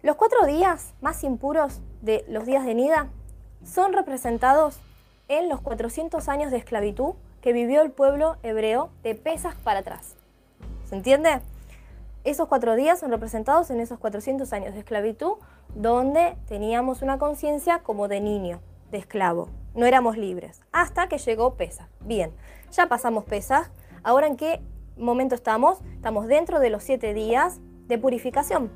los 0.00 0.16
cuatro 0.16 0.46
días 0.46 0.94
más 1.02 1.22
impuros 1.24 1.82
de 2.00 2.24
los 2.26 2.46
días 2.46 2.64
de 2.64 2.74
Nida 2.74 3.08
son 3.62 3.92
representados 3.92 4.80
en 5.28 5.50
los 5.50 5.60
400 5.60 6.26
años 6.30 6.50
de 6.50 6.56
esclavitud 6.56 7.16
que 7.42 7.52
vivió 7.52 7.82
el 7.82 7.90
pueblo 7.90 8.38
hebreo 8.42 8.88
de 9.02 9.14
Pesas 9.14 9.56
para 9.56 9.80
atrás. 9.80 10.14
¿Se 10.86 10.96
entiende? 10.96 11.42
Esos 12.24 12.48
cuatro 12.48 12.76
días 12.76 12.98
son 12.98 13.10
representados 13.10 13.68
en 13.68 13.78
esos 13.78 13.98
400 13.98 14.50
años 14.54 14.72
de 14.72 14.80
esclavitud 14.80 15.34
donde 15.74 16.38
teníamos 16.48 17.02
una 17.02 17.18
conciencia 17.18 17.80
como 17.80 18.08
de 18.08 18.22
niño, 18.22 18.62
de 18.90 18.96
esclavo. 18.96 19.50
No 19.74 19.84
éramos 19.84 20.16
libres. 20.16 20.62
Hasta 20.72 21.10
que 21.10 21.18
llegó 21.18 21.56
Pesas. 21.56 21.88
Bien, 22.00 22.32
ya 22.72 22.88
pasamos 22.88 23.24
Pesas. 23.24 23.70
Ahora 24.02 24.26
en 24.26 24.38
qué 24.38 24.62
momento 24.96 25.34
estamos? 25.34 25.80
Estamos 25.94 26.26
dentro 26.26 26.58
de 26.58 26.70
los 26.70 26.82
siete 26.82 27.12
días 27.12 27.60
de 27.88 27.98
purificación. 27.98 28.70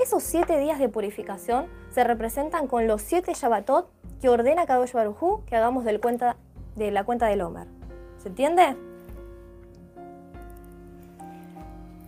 Esos 0.00 0.22
siete 0.22 0.58
días 0.58 0.78
de 0.78 0.88
purificación 0.88 1.66
se 1.90 2.02
representan 2.02 2.66
con 2.66 2.86
los 2.86 3.02
siete 3.02 3.34
Shabbatot 3.34 3.88
que 4.20 4.28
ordena 4.28 4.66
Kadosh 4.66 4.92
Barujú 4.92 5.44
que 5.46 5.56
hagamos 5.56 5.84
del 5.84 6.00
cuenta, 6.00 6.36
de 6.74 6.90
la 6.90 7.04
cuenta 7.04 7.26
del 7.26 7.42
Homer. 7.42 7.68
¿Se 8.18 8.28
entiende? 8.28 8.76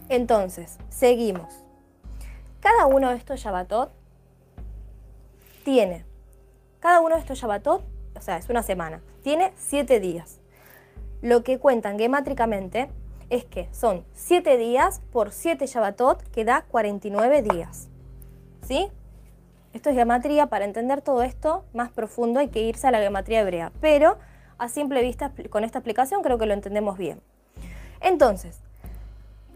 Entonces, 0.09 0.79
seguimos. 0.89 1.65
Cada 2.61 2.87
uno 2.87 3.11
de 3.11 3.17
estos 3.17 3.41
Shabbatot 3.41 3.91
tiene, 5.65 6.05
cada 6.81 7.01
uno 7.01 7.17
de 7.17 7.21
estos 7.21 7.39
Shabbatot, 7.39 7.85
o 8.17 8.21
sea, 8.21 8.37
es 8.37 8.49
una 8.49 8.63
semana, 8.63 9.03
tiene 9.23 9.53
siete 9.57 10.01
días. 10.01 10.41
Lo 11.23 11.43
que 11.43 11.59
cuentan 11.59 11.99
gemátricamente 11.99 12.89
es 13.31 13.45
que 13.45 13.69
son 13.73 14.05
siete 14.15 14.57
días 14.57 15.01
por 15.13 15.33
siete 15.33 15.67
Shabbatot, 15.67 16.23
que 16.31 16.45
da 16.45 16.63
49 16.63 17.43
días. 17.43 17.89
¿Sí? 18.63 18.89
Esto 19.73 19.91
es 19.91 19.97
gematría, 19.97 20.47
para 20.47 20.65
entender 20.65 21.03
todo 21.03 21.23
esto 21.23 21.65
más 21.75 21.91
profundo 21.91 22.41
hay 22.41 22.49
que 22.49 22.63
irse 22.63 22.87
a 22.87 22.91
la 22.91 22.99
gematría 22.99 23.41
hebrea, 23.41 23.73
pero 23.81 24.17
a 24.59 24.69
simple 24.69 25.03
vista 25.03 25.33
con 25.51 25.65
esta 25.65 25.79
explicación 25.79 26.23
creo 26.23 26.39
que 26.39 26.47
lo 26.47 26.55
entendemos 26.55 26.97
bien. 26.97 27.21
Entonces, 28.01 28.61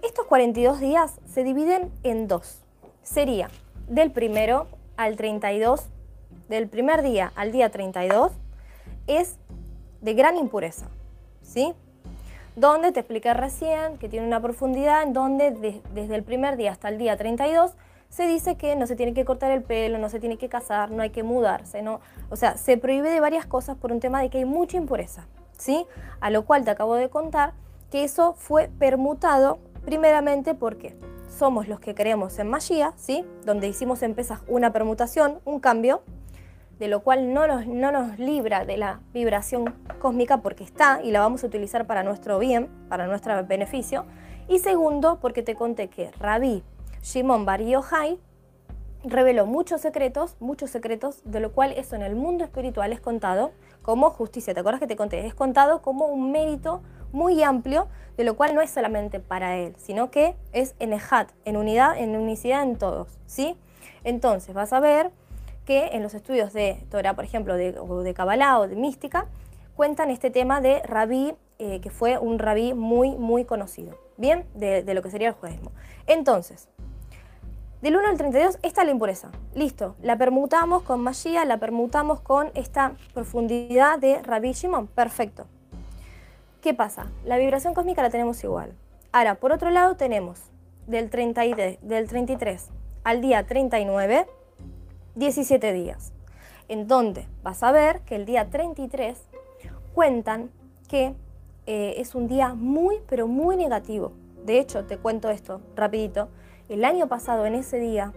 estos 0.03 0.27
42 0.27 0.81
días 0.81 1.21
se 1.27 1.45
dividen 1.45 1.91
en 2.03 2.29
dos. 2.29 2.61
Sería 3.03 3.49
del 3.89 4.13
primero 4.13 4.67
al 4.97 5.17
32, 5.17 5.87
del 6.49 6.69
primer 6.69 7.03
día 7.03 7.33
al 7.35 7.53
día 7.53 7.71
32, 7.71 8.33
es 9.07 9.37
de 10.01 10.15
gran 10.15 10.37
impureza, 10.37 10.89
¿sí? 11.43 11.75
Donde 12.61 12.93
te 12.93 13.01
expliqué 13.01 13.33
recién 13.33 13.97
que 13.97 14.11
tiene 14.11 14.27
una 14.27 14.43
profundidad 14.43 15.03
en 15.03 15.15
donde 15.15 15.81
desde 15.95 16.15
el 16.15 16.23
primer 16.23 16.59
día 16.59 16.73
hasta 16.73 16.91
el 16.91 16.99
día 16.99 17.17
32 17.17 17.73
se 18.11 18.27
dice 18.27 18.57
que 18.57 18.77
no 18.77 18.87
se 18.87 18.97
tiene 18.97 19.15
que 19.15 19.25
cortar 19.25 19.51
el 19.51 19.63
pelo, 19.63 19.97
no 19.97 20.11
se 20.11 20.21
tiene 20.21 20.37
que 20.37 20.51
casar, 20.51 20.91
no 20.91 21.01
hay 21.03 21.09
que 21.09 21.23
mudarse, 21.23 21.81
¿no? 21.81 22.01
O 22.29 22.37
sea, 22.37 22.59
se 22.59 22.77
prohíbe 22.77 23.09
de 23.09 23.19
varias 23.19 23.47
cosas 23.47 23.79
por 23.79 23.93
un 23.93 24.01
tema 24.01 24.21
de 24.21 24.29
que 24.29 24.37
hay 24.37 24.45
mucha 24.45 24.77
impureza, 24.77 25.27
¿sí? 25.57 25.87
A 26.21 26.29
lo 26.29 26.45
cual 26.45 26.63
te 26.67 26.71
acabo 26.71 26.97
de 26.97 27.09
contar 27.09 27.55
que 27.91 28.05
eso 28.05 28.35
fue 28.35 28.69
permutado 28.79 29.59
primeramente 29.87 30.53
porque 30.53 30.95
somos 31.31 31.67
los 31.67 31.81
que 31.81 31.95
creemos 31.95 32.39
en 32.39 32.51
magia, 32.51 32.93
¿sí? 32.97 33.25
Donde 33.47 33.69
hicimos 33.69 34.03
en 34.03 34.15
una 34.49 34.71
permutación, 34.71 35.41
un 35.47 35.61
cambio, 35.61 36.03
de 36.81 36.89
lo 36.89 37.03
cual 37.03 37.35
no 37.35 37.47
nos, 37.47 37.67
no 37.67 37.93
nos 37.93 38.19
libra 38.19 38.65
de 38.65 38.79
la 38.79 39.01
vibración 39.13 39.75
cósmica 40.01 40.39
porque 40.39 40.65
está 40.65 41.01
y 41.05 41.11
la 41.11 41.21
vamos 41.21 41.45
a 41.45 41.47
utilizar 41.47 41.87
para 41.87 42.03
nuestro 42.03 42.39
bien, 42.39 42.69
para 42.89 43.07
nuestro 43.07 43.45
beneficio. 43.47 44.07
Y 44.49 44.61
segundo, 44.61 45.19
porque 45.21 45.43
te 45.43 45.55
conté 45.55 45.89
que 45.89 46.11
Rabí 46.19 46.65
Shimon 47.03 47.45
Bar 47.45 47.63
Yochai 47.63 48.19
reveló 49.05 49.45
muchos 49.45 49.83
secretos, 49.83 50.37
muchos 50.41 50.71
secretos, 50.71 51.21
de 51.25 51.41
lo 51.41 51.53
cual 51.53 51.73
eso 51.73 51.97
en 51.97 52.03
el 52.03 52.17
mundo 52.17 52.45
espiritual 52.45 52.95
es 52.95 53.01
contado 53.01 53.53
como 53.83 54.11
justicia. 54.11 54.55
¿Te 54.55 54.61
acuerdas 54.61 54.81
que 54.81 54.87
te 54.87 54.97
conté? 54.97 55.27
Es 55.27 55.35
contado 55.35 55.83
como 55.83 56.07
un 56.07 56.33
mérito 56.33 56.83
muy 57.13 57.43
amplio, 57.43 57.89
de 58.17 58.25
lo 58.25 58.37
cual 58.37 58.55
no 58.55 58.63
es 58.63 58.71
solamente 58.71 59.21
para 59.21 59.59
él, 59.59 59.75
sino 59.77 60.11
que 60.11 60.35
es 60.53 60.75
en 60.79 60.95
Ejat, 60.95 61.31
en 61.45 61.59
unidad, 61.59 61.99
en 61.99 62.17
unicidad 62.17 62.63
en 62.63 62.77
todos, 62.77 63.19
¿sí? 63.27 63.59
Entonces 64.03 64.55
vas 64.55 64.73
a 64.73 64.81
ver 64.81 65.11
que 65.65 65.89
en 65.93 66.03
los 66.03 66.15
estudios 66.15 66.53
de 66.53 66.85
Torah, 66.91 67.15
por 67.15 67.25
ejemplo, 67.25 67.57
de, 67.57 67.79
o 67.79 68.03
de 68.03 68.15
Kabbalah 68.15 68.59
o 68.59 68.69
de 68.69 68.77
mística, 68.77 69.27
cuentan 69.77 70.11
este 70.11 70.31
tema 70.31 70.61
de 70.61 70.83
Rabí, 70.83 71.35
eh, 71.59 71.81
que 71.81 71.91
fue 71.91 72.19
un 72.19 72.39
rabí 72.39 72.75
muy, 72.75 73.17
muy 73.17 73.45
conocido, 73.45 73.99
¿bien? 74.17 74.45
De, 74.55 74.83
lo 74.95 75.03
que 75.03 75.11
sería 75.11 75.29
el 75.29 75.35
judaísmo. 75.35 75.73
Entonces, 76.07 76.69
del 77.81 77.97
1 77.97 78.09
al 78.09 78.19
32, 78.19 78.59
esta 78.63 78.83
es 78.83 78.87
la 78.87 78.93
impureza. 78.93 79.31
Listo, 79.55 79.97
la 80.03 80.19
permutamos 80.19 80.83
con 80.83 81.01
magia, 81.01 81.45
la 81.45 81.59
permutamos 81.59 82.21
con 82.21 82.51
esta 82.55 82.93
profundidad 83.15 83.99
de 83.99 84.23
Rabí 84.23 84.53
Shimon. 84.53 84.87
Perfecto. 84.87 85.47
¿Qué 86.61 86.75
pasa? 86.75 87.07
La 87.25 87.39
vibración 87.39 87.73
cósmica 87.73 88.03
la 88.03 88.11
tenemos 88.11 88.45
igual. 88.45 88.75
Ahora, 89.13 89.37
por 89.37 89.53
otro 89.53 89.71
lado, 89.71 89.97
tenemos 89.97 90.41
del, 90.87 91.09
30 91.09 91.43
del 91.81 92.09
33 92.09 92.69
al 93.05 93.23
día 93.23 93.47
39, 93.47 94.27
17 95.21 95.73
días. 95.73 96.13
En 96.67 96.89
donde 96.89 97.29
vas 97.45 97.63
a 97.63 97.71
ver 97.71 98.01
que 98.01 98.17
el 98.17 98.25
día 98.27 98.51
33 98.51 99.17
cuentan 99.95 100.51
que 100.89 101.15
eh, 101.67 101.95
es 101.99 102.17
un 102.17 102.27
día 102.27 102.55
muy, 102.55 102.97
pero 103.07 103.29
muy 103.29 103.57
negativo. 103.57 104.13
De 104.45 104.59
hecho, 104.59 104.87
te 104.87 104.97
cuento 104.99 105.31
esto 105.31 105.61
rapidito. 105.77 106.29
El 106.69 106.85
año 106.85 107.07
pasado, 107.07 107.47
en 107.47 107.55
ese 107.55 107.79
día, 107.79 108.13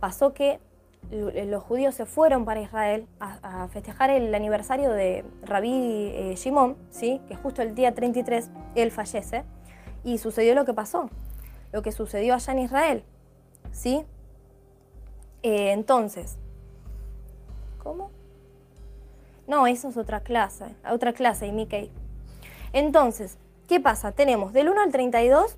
pasó 0.00 0.32
que 0.32 0.58
los 1.10 1.62
judíos 1.62 1.94
se 1.94 2.06
fueron 2.06 2.44
para 2.44 2.60
Israel 2.60 3.06
a, 3.20 3.68
festejar 3.68 4.10
el 4.10 4.34
aniversario 4.34 4.90
de 4.90 5.24
Rabí 5.42 6.10
eh, 6.14 6.34
Shimon, 6.36 6.76
¿sí? 6.90 7.20
que 7.28 7.36
justo 7.36 7.62
el 7.62 7.74
día 7.74 7.94
33 7.94 8.50
él 8.74 8.90
fallece, 8.90 9.44
y 10.04 10.18
sucedió 10.18 10.54
lo 10.54 10.64
que 10.64 10.74
pasó, 10.74 11.08
lo 11.72 11.82
que 11.82 11.92
sucedió 11.92 12.34
allá 12.34 12.52
en 12.52 12.58
Israel. 12.58 13.04
¿sí? 13.72 14.04
Eh, 15.42 15.72
entonces, 15.72 16.36
¿cómo? 17.82 18.10
No, 19.46 19.66
eso 19.66 19.88
es 19.88 19.96
otra 19.96 20.20
clase, 20.20 20.66
otra 20.90 21.12
clase, 21.12 21.46
y 21.46 21.52
Mickey. 21.52 21.90
Entonces, 22.72 23.38
¿qué 23.66 23.80
pasa? 23.80 24.12
Tenemos 24.12 24.52
del 24.52 24.68
1 24.68 24.80
al 24.82 24.92
32, 24.92 25.56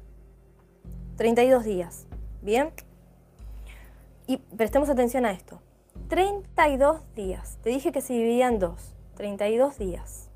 32 1.17 1.65
días. 1.65 2.07
Bien. 2.43 2.71
Y 4.27 4.37
prestemos 4.37 4.89
atención 4.89 5.27
a 5.27 5.33
esto. 5.33 5.61
32 6.09 7.03
días. 7.15 7.59
Te 7.63 7.71
dije 7.71 7.93
que 7.93 8.01
se 8.01 8.13
dividían 8.13 8.59
dos. 8.59 8.95
32 9.17 9.77
días. 9.77 10.29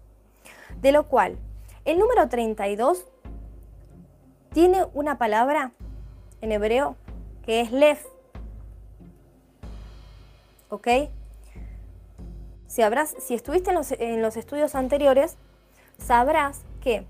De 0.81 0.93
lo 0.93 1.09
cual, 1.09 1.39
el 1.85 1.99
número 1.99 2.29
32 2.29 3.07
tiene 4.53 4.85
una 4.95 5.17
palabra 5.17 5.73
en 6.41 6.53
hebreo 6.53 6.97
que 7.45 7.61
es 7.61 7.73
lef. 7.73 8.05
¿Ok? 10.69 10.89
Si, 12.67 12.83
habrás, 12.83 13.15
si 13.19 13.35
estuviste 13.35 13.71
en 13.71 13.77
los, 13.77 13.93
en 13.93 14.23
los 14.23 14.37
estudios 14.37 14.75
anteriores, 14.75 15.37
sabrás 15.99 16.63
que 16.81 17.07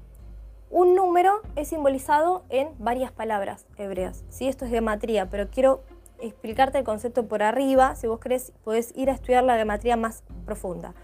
un 0.71 0.95
número 0.97 1.41
es 1.57 1.69
simbolizado 1.69 2.43
en 2.49 2.69
varias 2.79 3.13
palabras 3.13 3.65
hebreas. 3.77 4.25
¿sí? 4.29 4.49
Esto 4.49 4.65
es 4.65 4.73
gematría, 4.73 5.31
pero 5.31 5.49
quiero 5.49 5.85
explicarte 6.21 6.79
el 6.79 6.85
concepto 6.85 7.27
por 7.27 7.43
arriba. 7.43 7.95
Si 7.95 8.07
vos 8.07 8.19
querés, 8.19 8.53
podés 8.65 8.93
ir 8.97 9.09
a 9.09 9.13
estudiar 9.13 9.45
la 9.45 9.57
gematría 9.57 9.97
más 9.97 10.25
profunda. 10.45 10.95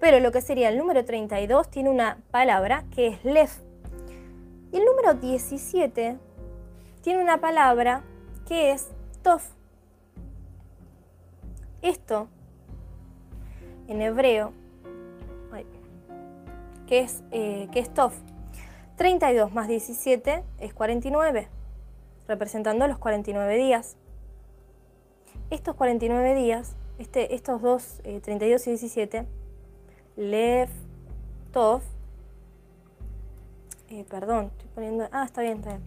Pero 0.00 0.20
lo 0.20 0.32
que 0.32 0.42
sería 0.42 0.68
el 0.68 0.76
número 0.76 1.04
32 1.04 1.70
tiene 1.70 1.88
una 1.88 2.18
palabra 2.30 2.84
que 2.94 3.06
es 3.06 3.24
lef. 3.24 3.60
Y 4.72 4.76
el 4.76 4.84
número 4.84 5.14
17 5.14 6.18
tiene 7.00 7.22
una 7.22 7.40
palabra 7.40 8.02
que 8.46 8.72
es 8.72 8.88
tof. 9.22 9.46
Esto 11.84 12.28
en 13.88 14.00
hebreo, 14.00 14.54
que 16.86 17.00
es, 17.00 17.22
eh, 17.30 17.68
que 17.72 17.80
es 17.80 17.92
tof, 17.92 18.16
32 18.96 19.52
más 19.52 19.68
17 19.68 20.44
es 20.60 20.72
49, 20.72 21.46
representando 22.26 22.88
los 22.88 22.96
49 22.96 23.56
días. 23.58 23.98
Estos 25.50 25.76
49 25.76 26.34
días, 26.34 26.74
este, 26.98 27.34
estos 27.34 27.60
dos, 27.60 28.00
32 28.02 28.66
eh, 28.66 28.70
y 28.70 28.72
17, 28.72 29.26
Lev, 30.16 30.70
Tov, 31.52 31.82
eh, 33.90 34.06
perdón, 34.08 34.46
estoy 34.56 34.70
poniendo, 34.74 35.06
ah, 35.12 35.24
está 35.26 35.42
bien, 35.42 35.58
está 35.58 35.72
bien, 35.72 35.82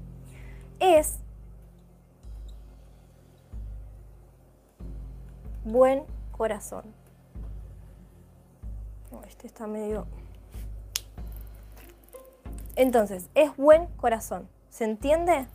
es 0.80 1.18
buen 5.68 6.04
corazón. 6.32 6.84
este 9.28 9.48
está 9.48 9.68
medio... 9.68 10.06
Entonces, 12.76 13.30
es 13.34 13.56
buen 13.58 13.88
corazón. 13.98 14.48
¿Se 14.70 14.84
entiende? 14.84 15.48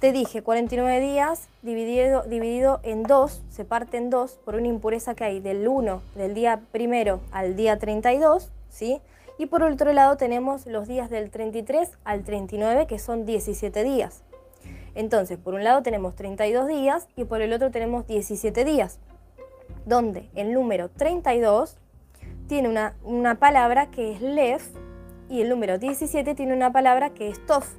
Te 0.00 0.12
dije 0.12 0.42
49 0.42 1.00
días 1.00 1.48
dividido, 1.62 2.22
dividido 2.22 2.80
en 2.82 3.02
dos, 3.02 3.42
se 3.50 3.64
parte 3.64 3.98
en 3.98 4.08
dos 4.10 4.38
por 4.44 4.54
una 4.54 4.68
impureza 4.68 5.14
que 5.14 5.24
hay 5.24 5.40
del 5.40 5.66
1, 5.66 6.02
del 6.14 6.34
día 6.34 6.62
primero 6.72 7.20
al 7.32 7.56
día 7.56 7.78
32, 7.78 8.50
¿sí? 8.70 9.00
Y 9.38 9.46
por 9.46 9.62
otro 9.62 9.92
lado 9.92 10.16
tenemos 10.16 10.66
los 10.66 10.88
días 10.88 11.10
del 11.10 11.30
33 11.30 11.90
al 12.04 12.24
39, 12.24 12.86
que 12.86 12.98
son 12.98 13.26
17 13.26 13.82
días. 13.84 14.22
Entonces, 14.94 15.38
por 15.38 15.54
un 15.54 15.64
lado 15.64 15.82
tenemos 15.82 16.14
32 16.14 16.66
días 16.66 17.08
y 17.16 17.24
por 17.24 17.42
el 17.42 17.52
otro 17.52 17.70
tenemos 17.70 18.06
17 18.06 18.64
días, 18.64 18.98
donde 19.86 20.28
el 20.34 20.52
número 20.52 20.88
32 20.88 21.78
tiene 22.48 22.68
una, 23.04 23.34
palabra 23.36 23.90
que 23.90 24.12
es 24.12 24.20
lev 24.20 24.60
y 25.28 25.42
el 25.42 25.48
número 25.48 25.78
17 25.78 26.34
tiene 26.34 26.54
una 26.54 26.72
palabra 26.72 27.10
que 27.10 27.28
es 27.28 27.44
tof, 27.46 27.74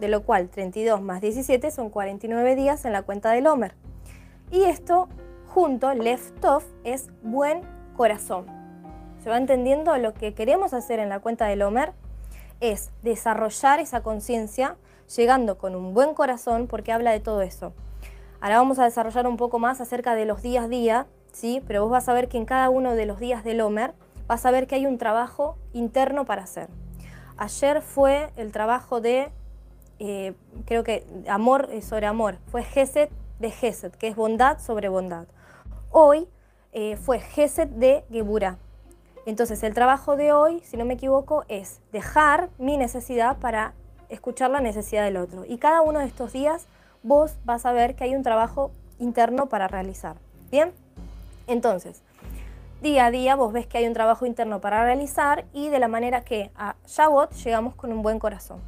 de 0.00 0.08
lo 0.08 0.24
cual 0.24 0.48
32 0.48 1.00
más 1.00 1.20
17 1.20 1.70
son 1.70 1.90
49 1.90 2.56
días 2.56 2.84
en 2.84 2.92
la 2.92 3.02
cuenta 3.02 3.30
del 3.30 3.46
Homer. 3.46 3.74
Y 4.50 4.64
esto 4.64 5.08
junto, 5.46 5.94
lev 5.94 6.20
tof, 6.40 6.64
es 6.82 7.10
buen 7.22 7.60
corazón. 7.96 8.46
¿Se 9.22 9.30
va 9.30 9.36
entendiendo 9.36 9.96
lo 9.98 10.14
que 10.14 10.34
queremos 10.34 10.74
hacer 10.74 10.98
en 10.98 11.08
la 11.08 11.20
cuenta 11.20 11.46
del 11.46 11.62
Homer? 11.62 11.92
es 12.62 12.92
desarrollar 13.02 13.80
esa 13.80 14.02
conciencia 14.02 14.76
llegando 15.16 15.58
con 15.58 15.74
un 15.74 15.94
buen 15.94 16.14
corazón 16.14 16.66
porque 16.66 16.92
habla 16.92 17.12
de 17.12 17.20
todo 17.20 17.42
eso. 17.42 17.72
Ahora 18.40 18.58
vamos 18.58 18.78
a 18.78 18.84
desarrollar 18.84 19.26
un 19.26 19.36
poco 19.36 19.58
más 19.58 19.80
acerca 19.80 20.14
de 20.14 20.24
los 20.24 20.42
días 20.42 20.68
día, 20.68 21.06
¿sí? 21.32 21.62
pero 21.66 21.82
vos 21.82 21.90
vas 21.90 22.08
a 22.08 22.12
ver 22.12 22.28
que 22.28 22.38
en 22.38 22.44
cada 22.44 22.70
uno 22.70 22.94
de 22.94 23.06
los 23.06 23.20
días 23.20 23.44
del 23.44 23.60
Homer 23.60 23.94
vas 24.26 24.44
a 24.46 24.50
ver 24.50 24.66
que 24.66 24.74
hay 24.74 24.86
un 24.86 24.98
trabajo 24.98 25.56
interno 25.72 26.24
para 26.24 26.42
hacer. 26.42 26.68
Ayer 27.36 27.82
fue 27.82 28.30
el 28.36 28.52
trabajo 28.52 29.00
de, 29.00 29.30
eh, 29.98 30.34
creo 30.64 30.84
que 30.84 31.06
amor 31.28 31.68
sobre 31.82 32.06
amor, 32.06 32.38
fue 32.46 32.62
Geset 32.62 33.10
de 33.38 33.50
Geset, 33.50 33.96
que 33.96 34.08
es 34.08 34.16
bondad 34.16 34.58
sobre 34.58 34.88
bondad. 34.88 35.26
Hoy 35.90 36.28
eh, 36.72 36.96
fue 36.96 37.20
Geset 37.20 37.70
de 37.70 38.04
Geburah. 38.10 38.58
Entonces 39.24 39.62
el 39.62 39.72
trabajo 39.72 40.16
de 40.16 40.32
hoy, 40.32 40.60
si 40.64 40.76
no 40.76 40.84
me 40.84 40.94
equivoco, 40.94 41.44
es 41.48 41.80
dejar 41.92 42.50
mi 42.58 42.76
necesidad 42.76 43.38
para 43.38 43.74
escuchar 44.12 44.50
la 44.50 44.60
necesidad 44.60 45.04
del 45.04 45.16
otro. 45.16 45.44
Y 45.46 45.58
cada 45.58 45.80
uno 45.82 45.98
de 45.98 46.06
estos 46.06 46.32
días 46.32 46.66
vos 47.02 47.36
vas 47.44 47.66
a 47.66 47.72
ver 47.72 47.96
que 47.96 48.04
hay 48.04 48.14
un 48.14 48.22
trabajo 48.22 48.70
interno 48.98 49.48
para 49.48 49.68
realizar. 49.68 50.16
¿Bien? 50.50 50.72
Entonces, 51.46 52.02
día 52.82 53.06
a 53.06 53.10
día 53.10 53.36
vos 53.36 53.52
ves 53.52 53.66
que 53.66 53.78
hay 53.78 53.86
un 53.86 53.94
trabajo 53.94 54.26
interno 54.26 54.60
para 54.60 54.84
realizar 54.84 55.46
y 55.52 55.68
de 55.70 55.78
la 55.78 55.88
manera 55.88 56.22
que 56.22 56.50
a 56.54 56.76
Shabbat 56.86 57.32
llegamos 57.34 57.74
con 57.74 57.92
un 57.92 58.02
buen 58.02 58.18
corazón. 58.18 58.60